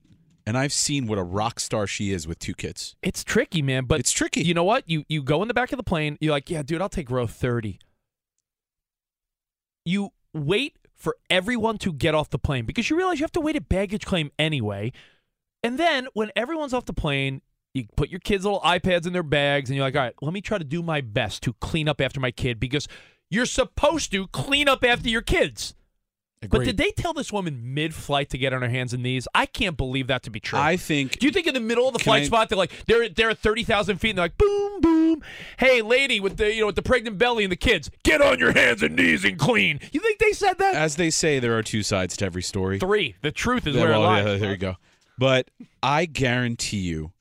[0.48, 2.96] and I've seen what a rock star she is with two kids.
[3.02, 3.84] It's tricky, man.
[3.84, 4.42] But It's tricky.
[4.42, 4.88] You know what?
[4.88, 6.16] You you go in the back of the plane.
[6.22, 7.78] You're like, yeah, dude, I'll take row thirty.
[9.84, 13.42] You wait for everyone to get off the plane because you realize you have to
[13.42, 14.92] wait at baggage claim anyway.
[15.62, 17.42] And then when everyone's off the plane,
[17.74, 20.32] you put your kids' little iPads in their bags and you're like, all right, let
[20.32, 22.88] me try to do my best to clean up after my kid because
[23.30, 25.74] you're supposed to clean up after your kids.
[26.48, 29.26] But did they tell this woman mid-flight to get on her hands and knees?
[29.34, 30.58] I can't believe that to be true.
[30.58, 31.18] I think.
[31.18, 33.30] Do you think in the middle of the flight I- spot they're like they're they're
[33.30, 35.22] at thirty thousand feet and they're like boom boom,
[35.58, 38.38] hey lady with the you know with the pregnant belly and the kids, get on
[38.38, 39.80] your hands and knees and clean.
[39.90, 40.74] You think they said that?
[40.76, 42.78] As they say, there are two sides to every story.
[42.78, 43.16] Three.
[43.22, 44.24] The truth is Yeah, where it lies.
[44.26, 44.76] yeah, there you go.
[45.18, 45.50] But
[45.82, 47.12] I guarantee you,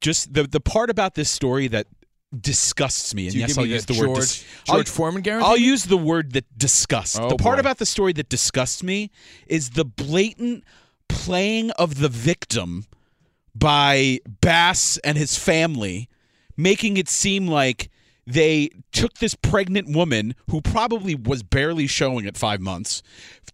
[0.00, 1.86] just the the part about this story that
[2.38, 4.92] disgusts me, and Do you yes, I'll use the the word George- dis- George I'll-
[4.94, 5.46] Foreman guarantee?
[5.48, 7.18] I'll use the word that disgusts.
[7.18, 7.60] Oh, the part boy.
[7.60, 9.10] about the story that disgusts me
[9.46, 10.64] is the blatant
[11.08, 12.86] playing of the victim
[13.54, 16.08] by Bass and his family,
[16.56, 17.90] making it seem like
[18.26, 23.02] they took this pregnant woman who probably was barely showing at five months,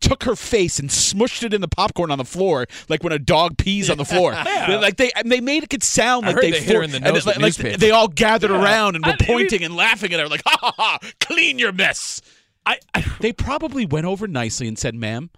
[0.01, 3.19] took her face and smushed it in the popcorn on the floor, like when a
[3.19, 4.33] dog pees on the floor.
[4.69, 7.55] Like they they made it sound like they, they for- the and nose like, like
[7.57, 10.43] they all gathered around and were I- I mean- pointing and laughing at her, like
[10.47, 12.21] ha ha ha, clean your mess.
[12.65, 15.31] I, I They probably went over nicely and said, "Ma'am,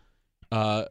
[0.52, 0.84] uh,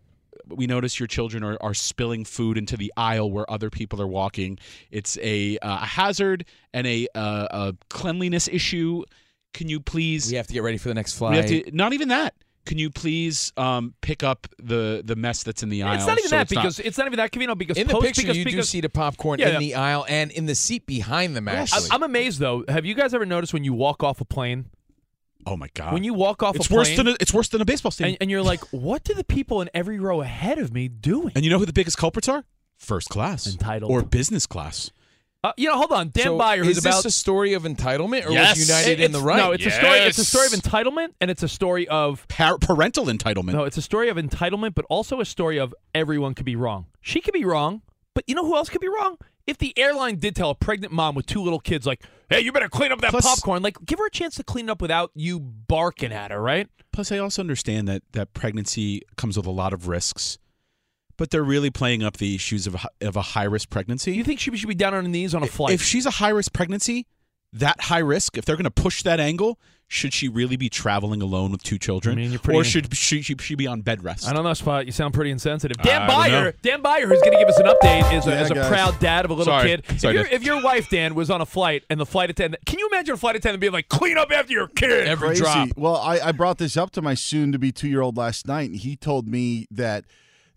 [0.47, 4.07] we notice your children are, are spilling food into the aisle where other people are
[4.07, 4.59] walking.
[4.91, 9.03] It's a, uh, a hazard and a, uh, a cleanliness issue.
[9.53, 10.29] Can you please?
[10.29, 11.35] We have to get ready for the next we flight.
[11.35, 11.71] have to.
[11.75, 12.33] Not even that.
[12.65, 15.95] Can you please um, pick up the the mess that's in the aisle?
[15.95, 17.35] it's not even so that it's not- because it's not even that.
[17.35, 19.53] You know, because in the post, picture, because, you do see the popcorn Yeah, in
[19.53, 19.59] yeah.
[19.59, 21.47] the aisle and in the seat behind them.
[21.47, 21.73] Yes.
[21.73, 22.63] Actually, I'm, I'm amazed though.
[22.69, 24.67] Have you guys ever noticed when you walk off a plane?
[25.45, 25.93] Oh my god!
[25.93, 27.91] When you walk off it's a plane, worse than a, it's worse than a baseball
[27.91, 28.13] stadium.
[28.13, 31.31] and, and you're like, what do the people in every row ahead of me doing?
[31.35, 32.43] And you know who the biggest culprits are?
[32.77, 33.91] First class, Entitled.
[33.91, 34.91] or business class.
[35.45, 37.63] Uh, you know, hold on, Dan so Byers, who's is about this a story of
[37.63, 38.57] entitlement, or Yes.
[38.57, 39.35] was United It- in the right?
[39.35, 39.99] No, it's a story.
[39.99, 43.51] It's a story of entitlement, and it's a story of Par- parental entitlement.
[43.51, 46.85] no, it's a story of entitlement, but also a story of everyone could be wrong.
[47.01, 47.81] She could be wrong,
[48.13, 49.17] but you know who else could be wrong?
[49.45, 52.51] If the airline did tell a pregnant mom with two little kids, like, "Hey, you
[52.51, 54.81] better clean up that Plus- popcorn," like, give her a chance to clean it up
[54.81, 56.69] without you barking at her, right?
[56.93, 60.37] Plus, I also understand that that pregnancy comes with a lot of risks,
[61.17, 64.13] but they're really playing up the issues of a, of a high risk pregnancy.
[64.13, 65.73] You think she should be down on her knees on a flight?
[65.73, 67.07] if she's a high risk pregnancy,
[67.53, 71.21] that high risk, if they're going to push that angle, should she really be traveling
[71.21, 73.81] alone with two children, I mean, you're pretty- or should she, she, she be on
[73.81, 74.27] bed rest?
[74.27, 74.85] I don't know, Spot.
[74.87, 75.77] You sound pretty insensitive.
[75.77, 76.59] Dan I don't Byers, know.
[76.63, 78.67] Dan Byers, who's going to give us an update, is a, Yeah, is a guys.
[78.69, 79.69] proud dad of a little Sorry.
[79.83, 79.99] kid.
[79.99, 80.33] Sorry, if, your, Dad.
[80.33, 83.13] if your wife, Dan, was on a flight and the flight attendant, can you imagine
[83.13, 85.05] a flight attendant being like, "Clean up after your kid"?
[85.07, 85.41] Every crazy.
[85.43, 85.69] drop.
[85.77, 88.47] Well, I, I brought this up to my soon to be two year old last
[88.47, 90.05] night, and he told me that,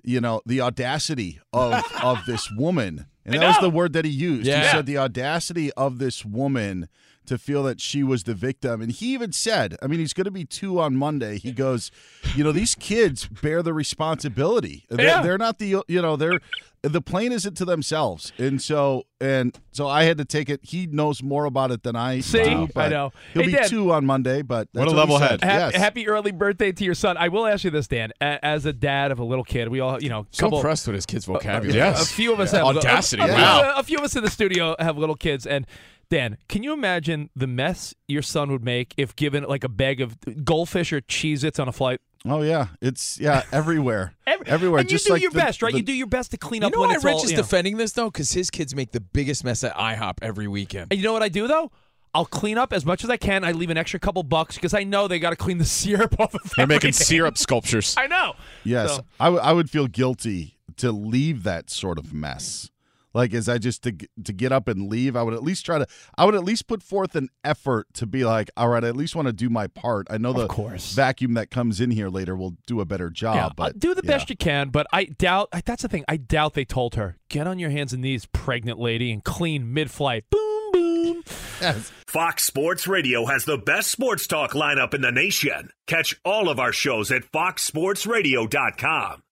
[0.02, 3.04] you know, the audacity of of this woman.
[3.26, 4.46] And I that was the word that he used.
[4.46, 6.88] He said the audacity of this woman
[7.26, 8.80] to feel that she was the victim.
[8.80, 11.38] And he even said, I mean, he's going to be two on Monday.
[11.38, 11.90] He goes,
[12.34, 14.84] you know, these kids bear the responsibility.
[14.88, 15.22] They're, Yeah.
[15.22, 16.38] they're not the, you know, they're,
[16.82, 18.32] the plane isn't to themselves.
[18.38, 20.60] And so, and so I had to take it.
[20.62, 22.44] He knows more about it than I See?
[22.44, 23.12] do, I know.
[23.34, 23.68] He'll Hey, be Dan.
[23.68, 25.42] two on Monday, but What a he level said.
[25.42, 25.44] head.
[25.44, 25.74] Ha- Yes.
[25.76, 27.16] Happy early birthday to your son.
[27.16, 28.12] I will ask you this, Dan.
[28.20, 30.86] A- As a dad of a little kid, we all, you know, So couple, impressed
[30.86, 31.76] with his kid's vocabulary.
[31.76, 32.02] Yes.
[32.10, 33.74] a few of us have Audacity, A, a, wow.
[33.76, 35.66] a few of us in the studio have little kids, and
[36.08, 40.00] Dan, can you imagine the mess your son would make if given like a bag
[40.00, 42.00] of goldfish or Cheez-Its on a flight?
[42.24, 44.80] Oh yeah, it's yeah everywhere, Every- everywhere.
[44.80, 45.72] And just you do like your the- best, right?
[45.72, 46.70] the- you do your best to clean up.
[46.70, 47.42] You know when why it's Rich all, is you know.
[47.42, 48.10] defending this though?
[48.10, 50.88] Because his kids make the biggest mess at IHOP every weekend.
[50.90, 51.70] And you know what I do though?
[52.14, 53.44] I'll clean up as much as I can.
[53.44, 56.18] I leave an extra couple bucks because I know they got to clean the syrup
[56.18, 57.94] off of They're making syrup sculptures.
[57.98, 58.34] I know.
[58.64, 62.70] Yes, So- I, w- I would feel guilty to leave that sort of mess.
[63.16, 65.78] Like, as I just to to get up and leave, I would at least try
[65.78, 65.86] to.
[66.18, 68.96] I would at least put forth an effort to be like, all right, I at
[68.96, 70.06] least want to do my part.
[70.10, 70.92] I know the course.
[70.92, 73.36] vacuum that comes in here later will do a better job.
[73.36, 74.10] Yeah, uh, but do the yeah.
[74.10, 75.48] best you can, but I doubt.
[75.64, 76.04] That's the thing.
[76.06, 79.72] I doubt they told her get on your hands and knees, pregnant lady, and clean
[79.72, 80.24] mid-flight.
[80.28, 81.22] Boom, boom.
[81.62, 81.90] Yes.
[82.06, 85.70] Fox Sports Radio has the best sports talk lineup in the nation.
[85.86, 89.22] Catch all of our shows at foxsportsradio.com.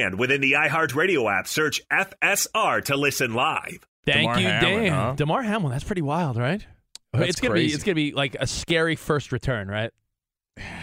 [0.00, 3.86] And within the iHeartRadio app, search FSR to listen live.
[4.06, 4.92] Thank Damar you, Hamlin, Dan.
[4.92, 5.12] huh?
[5.16, 5.72] Damar Hamlin.
[5.72, 6.64] That's pretty wild, right?
[7.12, 7.68] That's it's gonna crazy.
[7.68, 7.74] be.
[7.74, 9.90] It's gonna be like a scary first return, right?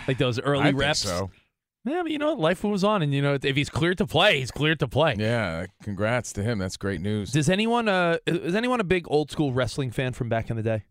[0.07, 0.99] Like those early I think reps.
[0.99, 1.31] so.
[1.85, 4.39] Yeah, but you know, life moves on, and you know, if he's cleared to play,
[4.39, 5.15] he's cleared to play.
[5.17, 6.59] Yeah, congrats to him.
[6.59, 7.31] That's great news.
[7.31, 10.63] Does anyone uh is anyone a big old school wrestling fan from back in the
[10.63, 10.83] day?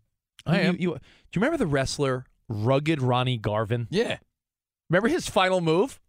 [0.47, 0.75] I You- am.
[0.79, 3.87] you- do you remember the wrestler Rugged Ronnie Garvin?
[3.91, 4.17] Yeah.
[4.91, 6.01] Remember his final move?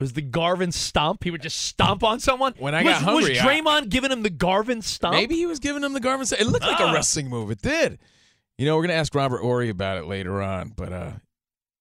[0.00, 1.22] Was the Garvin stomp?
[1.24, 2.54] He would just stomp on someone.
[2.58, 5.14] When I was, got hungry, was I- Draymond giving him the Garvin stomp?
[5.14, 6.26] Maybe he was giving him the Garvin.
[6.26, 6.42] Stomp.
[6.42, 6.90] It looked like Ah.
[6.90, 7.50] a wrestling move.
[7.50, 7.98] It did.
[8.58, 11.12] You know, we're gonna ask Robert Horry about it later on, but uh,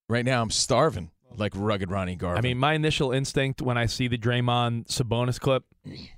[0.09, 1.09] right now I'm starving.
[1.35, 2.37] like rugged Ronnie Garvin.
[2.37, 5.63] I mean, my initial instinct when I see the Draymond Sabonis clip,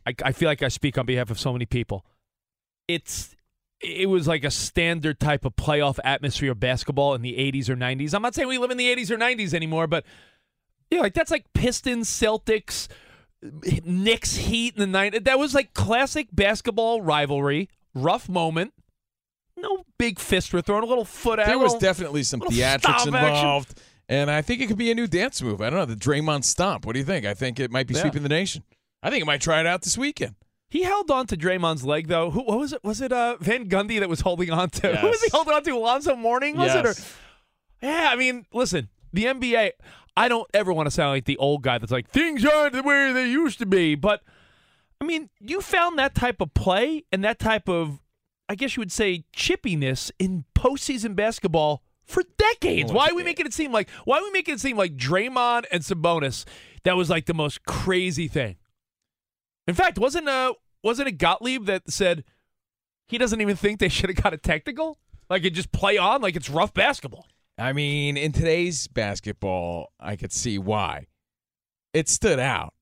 [0.06, 2.06] I, I feel like I speak on behalf of so many people.
[2.90, 3.34] It's
[3.82, 7.76] it was like a standard type of playoff atmosphere of basketball in the 80s or
[7.76, 8.14] 90s.
[8.14, 10.06] I'm not saying we live in the 80s or 90s anymore, but
[10.92, 12.88] yeah, like that's like Pistons, Celtics,
[13.42, 15.24] Knicks, Heat in the 90s.
[15.26, 18.74] That was like classic basketball rivalry, rough moment.
[19.58, 21.46] No big fist were thrown, a little foot out.
[21.48, 23.16] there was little- definitely some theatrics action.
[23.16, 23.80] involved,
[24.10, 25.62] and I think it could be a new dance move.
[25.62, 26.86] I don't know the Draymond stomp.
[26.86, 27.26] What do you think?
[27.26, 28.02] I think it might be Yeah.
[28.02, 28.64] sweeping the nation.
[29.02, 30.36] I think it might try it out this weekend.
[30.68, 32.32] He held on to Draymond's leg though.
[32.32, 32.84] Who what was it?
[32.84, 34.96] Was it uh, Van Gundy that was holding on to?
[34.98, 35.72] Who was he holding on to?
[35.72, 36.86] Alonzo Mourning was it?
[36.86, 36.94] Or,
[37.82, 39.72] yeah, I mean, listen, the NBA.
[40.18, 42.84] I don't ever want to sound like the old guy that's like things aren't the
[42.84, 44.22] way they used to be, but
[45.02, 48.00] I mean, you found that type of play and that type of,
[48.48, 52.92] I guess you would say, chippiness in postseason basketball for decades.
[52.92, 53.90] Why are we making it seem like?
[54.06, 56.46] Why are we making it seem like Draymond and Sabonis?
[56.84, 58.56] That was like the most crazy thing.
[59.68, 60.54] In fact, wasn't uh
[60.84, 62.24] wasn't it Gottlieb that said
[63.08, 64.98] he doesn't even think they should have got a technical?
[65.30, 67.28] Like it just play on like it's rough basketball.
[67.58, 71.08] I mean, in today's basketball, I could see why.
[71.94, 72.74] It stood out.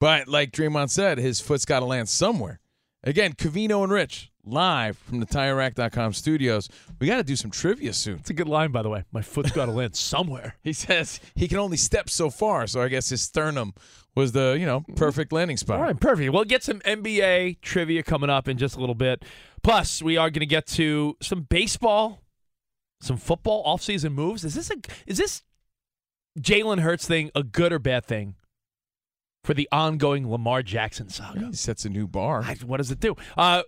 [0.00, 2.60] But like Draymond said, his foot's got to land somewhere.
[3.02, 6.70] Again, Covino and Rich, live from the TireRack.com studios.
[6.98, 8.16] We got to do some trivia soon.
[8.16, 9.04] It's a good line, by the way.
[9.12, 10.56] My foot's got to land somewhere.
[10.62, 13.74] He says he can only step so far, so I guess his sternum
[14.14, 15.78] was the, you know, perfect landing spot.
[15.78, 16.32] All right, perfect.
[16.32, 19.22] We'll get some NBA trivia coming up in just a little bit.
[19.62, 22.22] Plus, we are going to get to some baseball,
[23.00, 24.44] some football offseason moves.
[24.44, 24.76] Is this a
[25.06, 25.42] is this
[26.38, 28.34] Jalen Hurts thing a good or bad thing
[29.42, 31.46] for the ongoing Lamar Jackson saga?
[31.46, 32.42] He sets a new bar.
[32.44, 33.14] I- what does it do?
[33.36, 33.62] Uh,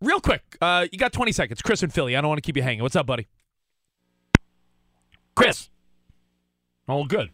[0.00, 1.62] real quick, uh, you got 20 seconds.
[1.62, 2.16] Chris and Philly.
[2.16, 2.82] I don't want to keep you hanging.
[2.82, 3.28] What's up, buddy?
[5.34, 5.70] Chris.
[6.88, 7.30] Oh, good.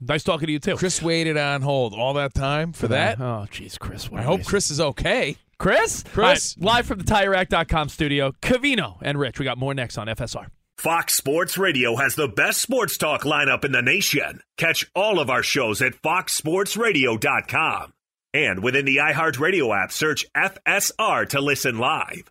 [0.00, 0.76] Nice talking to you too.
[0.76, 3.18] Chris waited on hold all that time for that.
[3.20, 4.08] Oh, jeez, Chris.
[4.10, 4.44] what I hope.
[4.44, 5.36] Chris is okay.
[5.58, 6.04] Chris?
[6.12, 6.56] Chris?
[6.58, 9.38] All right, live from the TireRack.com studio, Covino and Rich.
[9.38, 10.46] We got more next on FSR.
[10.78, 14.42] Fox Sports Radio has the best sports talk lineup in the nation.
[14.56, 17.92] Catch all of our shows at foxsportsradio.com.
[18.32, 22.30] And within the iHeartRadio app, search FSR to listen live.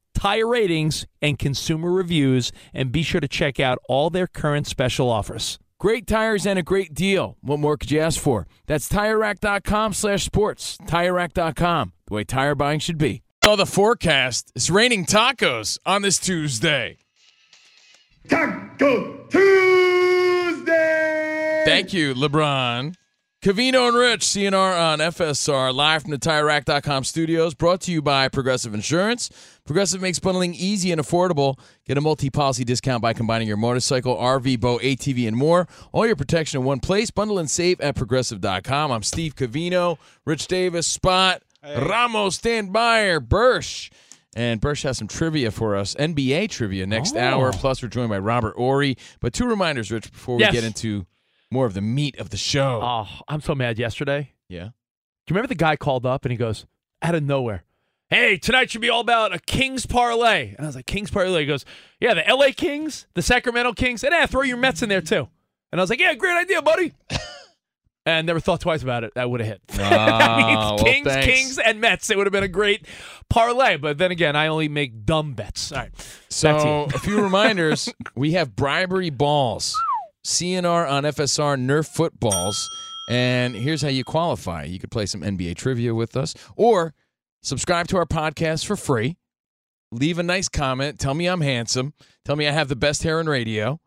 [0.21, 5.09] tire ratings, and consumer reviews, and be sure to check out all their current special
[5.09, 5.57] offers.
[5.79, 7.37] Great tires and a great deal.
[7.41, 8.45] What more could you ask for?
[8.67, 10.77] That's TireRack.com slash sports.
[10.85, 13.23] TireRack.com, the way tire buying should be.
[13.43, 14.51] Oh, the forecast.
[14.55, 16.99] It's raining tacos on this Tuesday.
[18.29, 20.71] Taco Tuesday!
[21.65, 22.93] Thank you, LeBron.
[23.41, 28.27] Covino and Rich, CNR on FSR, live from the TireRack.com studios, brought to you by
[28.29, 29.31] Progressive Insurance.
[29.65, 31.57] Progressive makes bundling easy and affordable.
[31.87, 35.67] Get a multi-policy discount by combining your motorcycle, RV, boat, ATV, and more.
[35.91, 37.09] All your protection in one place.
[37.09, 38.91] Bundle and save at Progressive.com.
[38.91, 43.89] I'm Steve Covino, Rich Davis, Spot, Ramos, stand by, or Bursch.
[44.35, 47.19] And Bursch has some trivia for us, NBA trivia next Oh.
[47.19, 47.51] hour.
[47.53, 48.97] Plus, we're joined by Robert Horry.
[49.19, 50.53] But two reminders, Rich, before we Yes.
[50.53, 51.07] get into
[51.51, 52.79] more of the meat of the show.
[52.81, 54.31] Oh, I'm so mad yesterday.
[54.49, 54.63] Yeah.
[54.63, 56.65] Do you remember the guy called up and he goes,
[57.01, 57.63] out of nowhere,
[58.09, 60.49] hey, tonight should be all about a Kings parlay.
[60.49, 61.41] And I was like, Kings parlay?
[61.41, 61.65] He goes,
[61.99, 65.27] yeah, the LA Kings, the Sacramento Kings, and yeah, throw your Mets in there too.
[65.71, 66.93] And I was like, yeah, great idea, buddy.
[68.05, 69.13] and never thought twice about it.
[69.15, 69.61] That would have hit.
[69.83, 71.25] Oh, well, Kings, thanks.
[71.25, 72.09] Kings, and Mets.
[72.09, 72.85] It would have been a great
[73.29, 73.77] parlay.
[73.77, 75.71] But then again, I only make dumb bets.
[75.71, 75.91] All right.
[76.29, 77.89] So, a few reminders.
[78.15, 79.77] We have bribery balls,
[80.25, 82.69] CNR on FSR Nerf footballs.
[83.09, 86.93] And here's how you qualify you could play some NBA trivia with us, or
[87.41, 89.17] subscribe to our podcast for free.
[89.91, 90.99] Leave a nice comment.
[90.99, 91.93] Tell me I'm handsome.
[92.23, 93.79] Tell me I have the best hair in radio.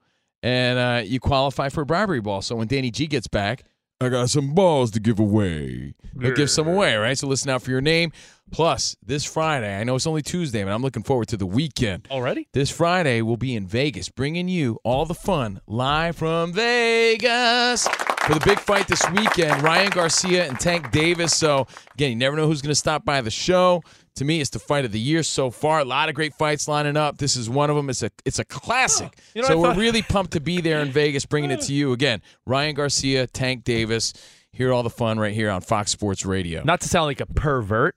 [0.42, 2.42] And uh, you qualify for a bribery ball.
[2.42, 3.64] So when Danny G gets back,
[4.00, 5.94] I got some balls to give away.
[6.20, 7.16] He'll give some away, right?
[7.16, 8.12] So listen out for your name.
[8.50, 12.08] Plus, this Friday, I know it's only Tuesday, but I'm looking forward to the weekend.
[12.10, 12.48] Already?
[12.52, 17.88] This Friday, we'll be in Vegas, bringing you all the fun live from Vegas
[18.26, 19.62] for the big fight this weekend.
[19.62, 21.34] Ryan Garcia and Tank Davis.
[21.34, 23.82] So, again, you never know who's going to stop by the show.
[24.16, 25.80] To me, it's the fight of the year so far.
[25.80, 27.18] A lot of great fights lining up.
[27.18, 27.90] This is one of them.
[27.90, 29.16] It's a it's a classic.
[29.34, 31.92] You know, so we're really pumped to be there in Vegas, bringing it to you
[31.92, 32.22] again.
[32.46, 34.12] Ryan Garcia, Tank Davis.
[34.52, 36.62] Hear all the fun right here on Fox Sports Radio.
[36.62, 37.96] Not to sound like a pervert.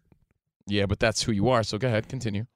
[0.66, 1.62] yeah, but that's who you are.
[1.62, 2.48] So go ahead, continue.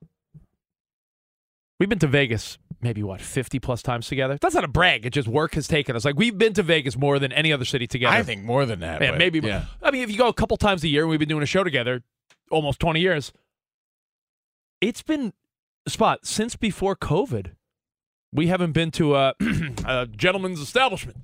[1.79, 4.39] We've been to Vegas maybe what 50 plus times together.
[4.41, 5.05] That's not a brag.
[5.05, 6.03] It just work has taken us.
[6.03, 8.15] Like we've been to Vegas more than any other city together.
[8.15, 9.01] I think more than that.
[9.01, 9.39] yeah, maybe.
[9.39, 9.65] Yeah.
[9.83, 11.47] I mean, if you go a couple times a year, and we've been doing a
[11.47, 12.01] show together
[12.49, 13.31] almost 20 years.
[14.81, 15.33] It's been
[15.87, 17.51] spot since before COVID.
[18.33, 19.33] We haven't been to a,
[19.85, 21.17] a gentleman's establishment.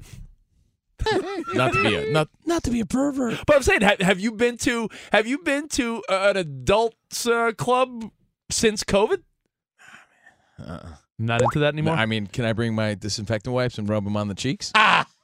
[1.54, 3.40] not to be a not not to be a pervert.
[3.46, 7.28] But I'm saying, have, have you been to have you been to uh, an adults
[7.28, 8.12] uh, club
[8.50, 9.22] since COVID?
[11.20, 11.96] Not into that anymore.
[11.96, 14.72] I mean, can I bring my disinfectant wipes and rub them on the cheeks?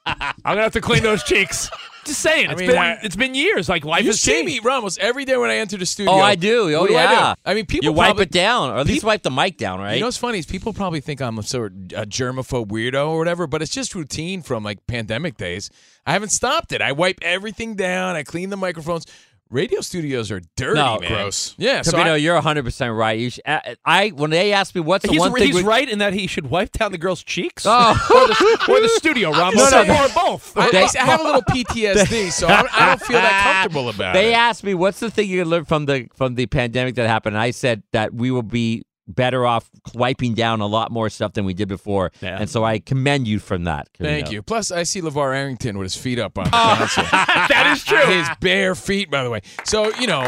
[0.06, 1.70] I'm gonna have to clean those cheeks.
[2.04, 3.66] Just saying, I it's mean, been I- it's been years.
[3.70, 4.46] Like life you has see changed.
[4.46, 6.12] me Ramos every day when I enter the studio.
[6.12, 6.74] Oh, I do.
[6.74, 7.34] Oh, What do I yeah.
[7.34, 7.50] do?
[7.50, 9.56] I mean, people you wipe probably- it down, or at least people- wipe the mic
[9.56, 9.94] down, right?
[9.94, 13.08] You know what's funny is people probably think I'm some sort of a germaphobe weirdo
[13.08, 15.70] or whatever, but it's just routine from like pandemic days.
[16.06, 16.82] I haven't stopped it.
[16.82, 18.16] I wipe everything down.
[18.16, 19.06] I clean the microphones.
[19.54, 21.08] Radio studios are dirty, No, man.
[21.12, 21.54] gross.
[21.58, 23.16] Yeah, so Covino, I- you're 100 percent right.
[23.16, 23.76] You should, uh, I,
[24.06, 26.12] I when they asked me what's the He's, one thing he's we- right in that
[26.12, 27.64] he should wipe down the girl's cheeks.
[27.64, 27.90] Oh.
[28.10, 29.90] or, the, or the studio, Ramos, just saying.
[29.90, 30.52] or both.
[30.56, 34.26] I, I have a little PTSD, so I, I don't feel that comfortable about They
[34.26, 34.28] it.
[34.30, 37.36] They asked me what's the thing you learned from the from the pandemic that happened.
[37.36, 41.34] And I said that we will be better off wiping down a lot more stuff
[41.34, 42.12] than we did before.
[42.20, 42.38] Yeah.
[42.40, 43.88] And so I commend you from that.
[43.98, 44.32] Thank Covino.
[44.32, 44.42] you.
[44.42, 47.04] Plus, I see LeVar Arrington with his feet up on the oh, console.
[47.12, 47.98] that is true.
[48.06, 49.40] His bare feet, by the way.
[49.64, 50.22] So, you know,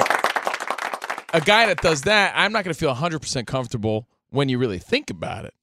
[1.32, 4.78] a guy that does that, I'm not going to feel 100% comfortable when you really
[4.78, 5.54] think about it.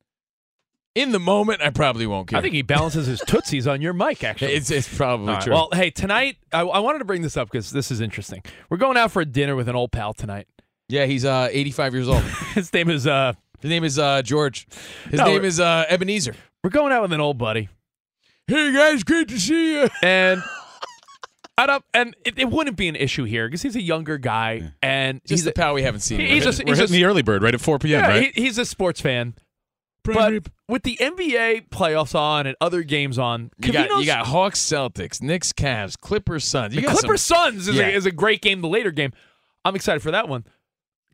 [0.96, 2.38] In the moment, I probably won't care.
[2.38, 4.24] I think he balances his tootsies on your mic.
[4.24, 5.44] Actually, it's, it's probably All right.
[5.44, 5.54] true.
[5.54, 8.44] Well, hey, tonight I, I wanted to bring this up because this is interesting.
[8.70, 10.48] We're going out for a dinner with an old pal tonight.
[10.94, 12.22] Yeah, he's uh, 85 years old.
[12.54, 14.68] His name is uh, His name is uh, George.
[15.10, 16.36] His No, name we're- is uh, Ebenezer.
[16.64, 17.70] we're going out with an old buddy,
[18.48, 19.90] Hey, guys, great to see you.
[20.04, 20.42] and
[21.58, 24.72] I don't, and it, it wouldn't be an issue here because he's a younger guy,
[24.82, 26.20] and Just he's the a, pal we haven't seen.
[26.20, 26.60] he- in a he's minute.
[26.60, 28.02] a, We're he's hitting a, the early bird right at 4 p.m.
[28.02, 28.34] yeah, right?
[28.36, 29.34] he, he's a sports fan.
[30.04, 34.26] But with the NBA playoffs on and other games on, you got, you Covino's- got
[34.28, 36.76] Hawks, Celtics, Knicks, Cavs, Clippers, Suns.
[36.76, 37.88] You the got Clippers some- Suns is, Yeah.
[37.88, 38.60] a, is a great game.
[38.62, 39.14] The later game,
[39.64, 40.44] I'm excited for that one.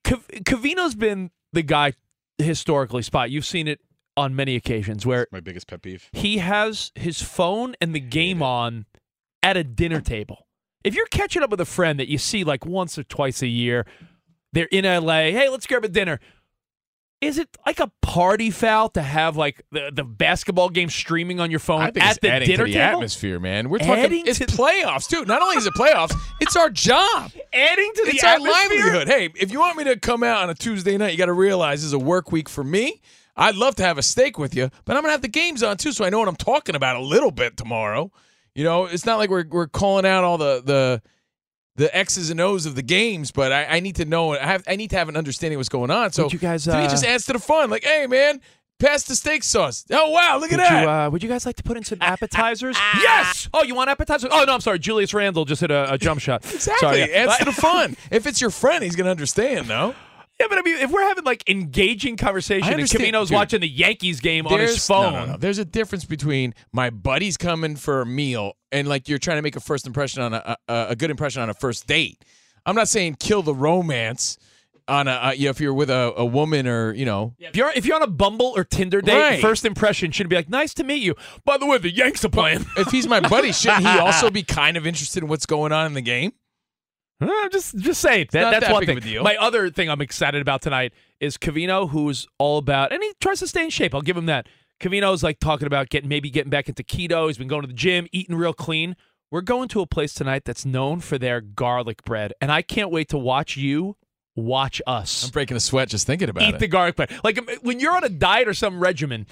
[0.10, 1.94] Cav- Covino's been the guy
[2.38, 3.02] historically.
[3.04, 3.80] Spot you've seen it
[4.18, 6.10] on many occasions where My biggest pet peeve.
[6.12, 8.86] he has his phone and the game on
[9.44, 10.48] at a dinner table.
[10.84, 13.48] If you're catching up with a friend that you see like once or twice a
[13.48, 13.86] year,
[14.52, 15.30] they're in LA.
[15.32, 16.20] Hey, let's grab a dinner.
[17.22, 21.52] Is it like a party foul to have like the, the basketball game streaming on
[21.52, 22.94] your phone I think at it's the adding dinner to the table?
[22.98, 23.70] atmosphere, man.
[23.70, 25.26] We're talking Adding it's to- playoffs too.
[25.26, 27.32] Not only is it playoffs, it's our job.
[27.52, 28.78] Adding to the It's our atmosphere?
[28.78, 29.08] livelihood.
[29.10, 31.34] Hey, if you want me to come out on a Tuesday night, you got to
[31.34, 33.02] realize this is a work week for me.
[33.36, 35.78] I'd love to have a steak with you, but I'm gonna have the games on
[35.78, 38.12] too, so I know what I'm talking about a little bit tomorrow.
[38.56, 41.02] You know, it's not like we're we're calling out all the the
[41.80, 44.34] the X's and O's of the games, but I, I need to know.
[44.34, 46.12] I have I need to have an understanding of what's going on.
[46.12, 47.70] So Would you guys, to me, uh, just adds to the fun.
[47.70, 48.42] Like, hey, man,
[48.80, 49.84] Pass the steak sauce.
[49.92, 50.84] Oh wow, look Would at that.
[50.84, 52.78] you, uh, would you guys like to put in some appetizers?
[52.96, 53.50] yes.
[53.54, 54.30] Oh, you want appetizers?
[54.32, 54.80] Oh no, I'm sorry.
[54.80, 56.46] Julius Randle just hit a, a jump shot.
[56.54, 56.80] exactly.
[56.80, 57.26] Sorry, yeah.
[57.26, 57.98] Adds to the fun.
[58.10, 59.96] if it's your friend, he's gonna understand, though.
[60.40, 63.36] Yeah, but I mean, if we're having like engaging conversation and Covino's dude.
[63.36, 65.38] watching the Yankees game on his phone, No, no, no.
[65.38, 69.42] There's a difference between my buddy's coming for a meal and like you're trying to
[69.42, 72.24] make a first impression on a a, a good impression on a first date.
[72.66, 74.38] I'm not saying kill the romance
[74.88, 77.56] on a uh, you know, if you're with a, a woman or you know if
[77.58, 79.42] you're if you're on a Bumble or Tinder date, Right.
[79.42, 81.16] first impression should be like, "Nice to meet you."
[81.46, 82.66] By the way, the Yanks are playing.
[82.78, 85.86] if he's my buddy, shouldn't he also be kind of interested in what's going on
[85.86, 86.32] in the game?
[87.22, 88.98] Uh, just just saying that, that's that one thing.
[88.98, 89.24] of a deal.
[89.24, 93.40] My other thing I'm excited about tonight is Covino, who's all about, and he tries
[93.40, 93.94] to stay in shape.
[93.94, 94.48] I'll give him that.
[94.80, 97.28] Covino's like talking about getting maybe getting back into keto.
[97.28, 98.96] He's been going to the gym, eating real clean.
[99.32, 102.90] We're going to a place tonight that's known for their garlic bread, and I can't
[102.90, 103.96] wait to watch you
[104.36, 106.56] watch us I'm breaking a sweat just thinking about eat it.
[106.56, 107.12] Eat the garlic bread.
[107.24, 109.28] Like um, when you're on a diet or some regimen,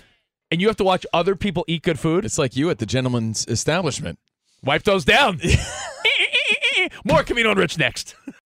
[0.51, 2.25] and you have to watch other people eat good food.
[2.25, 4.19] it's like you at the gentleman's establishment.
[4.63, 5.39] Wipe those down.
[7.05, 8.15] More Covino and Rich next.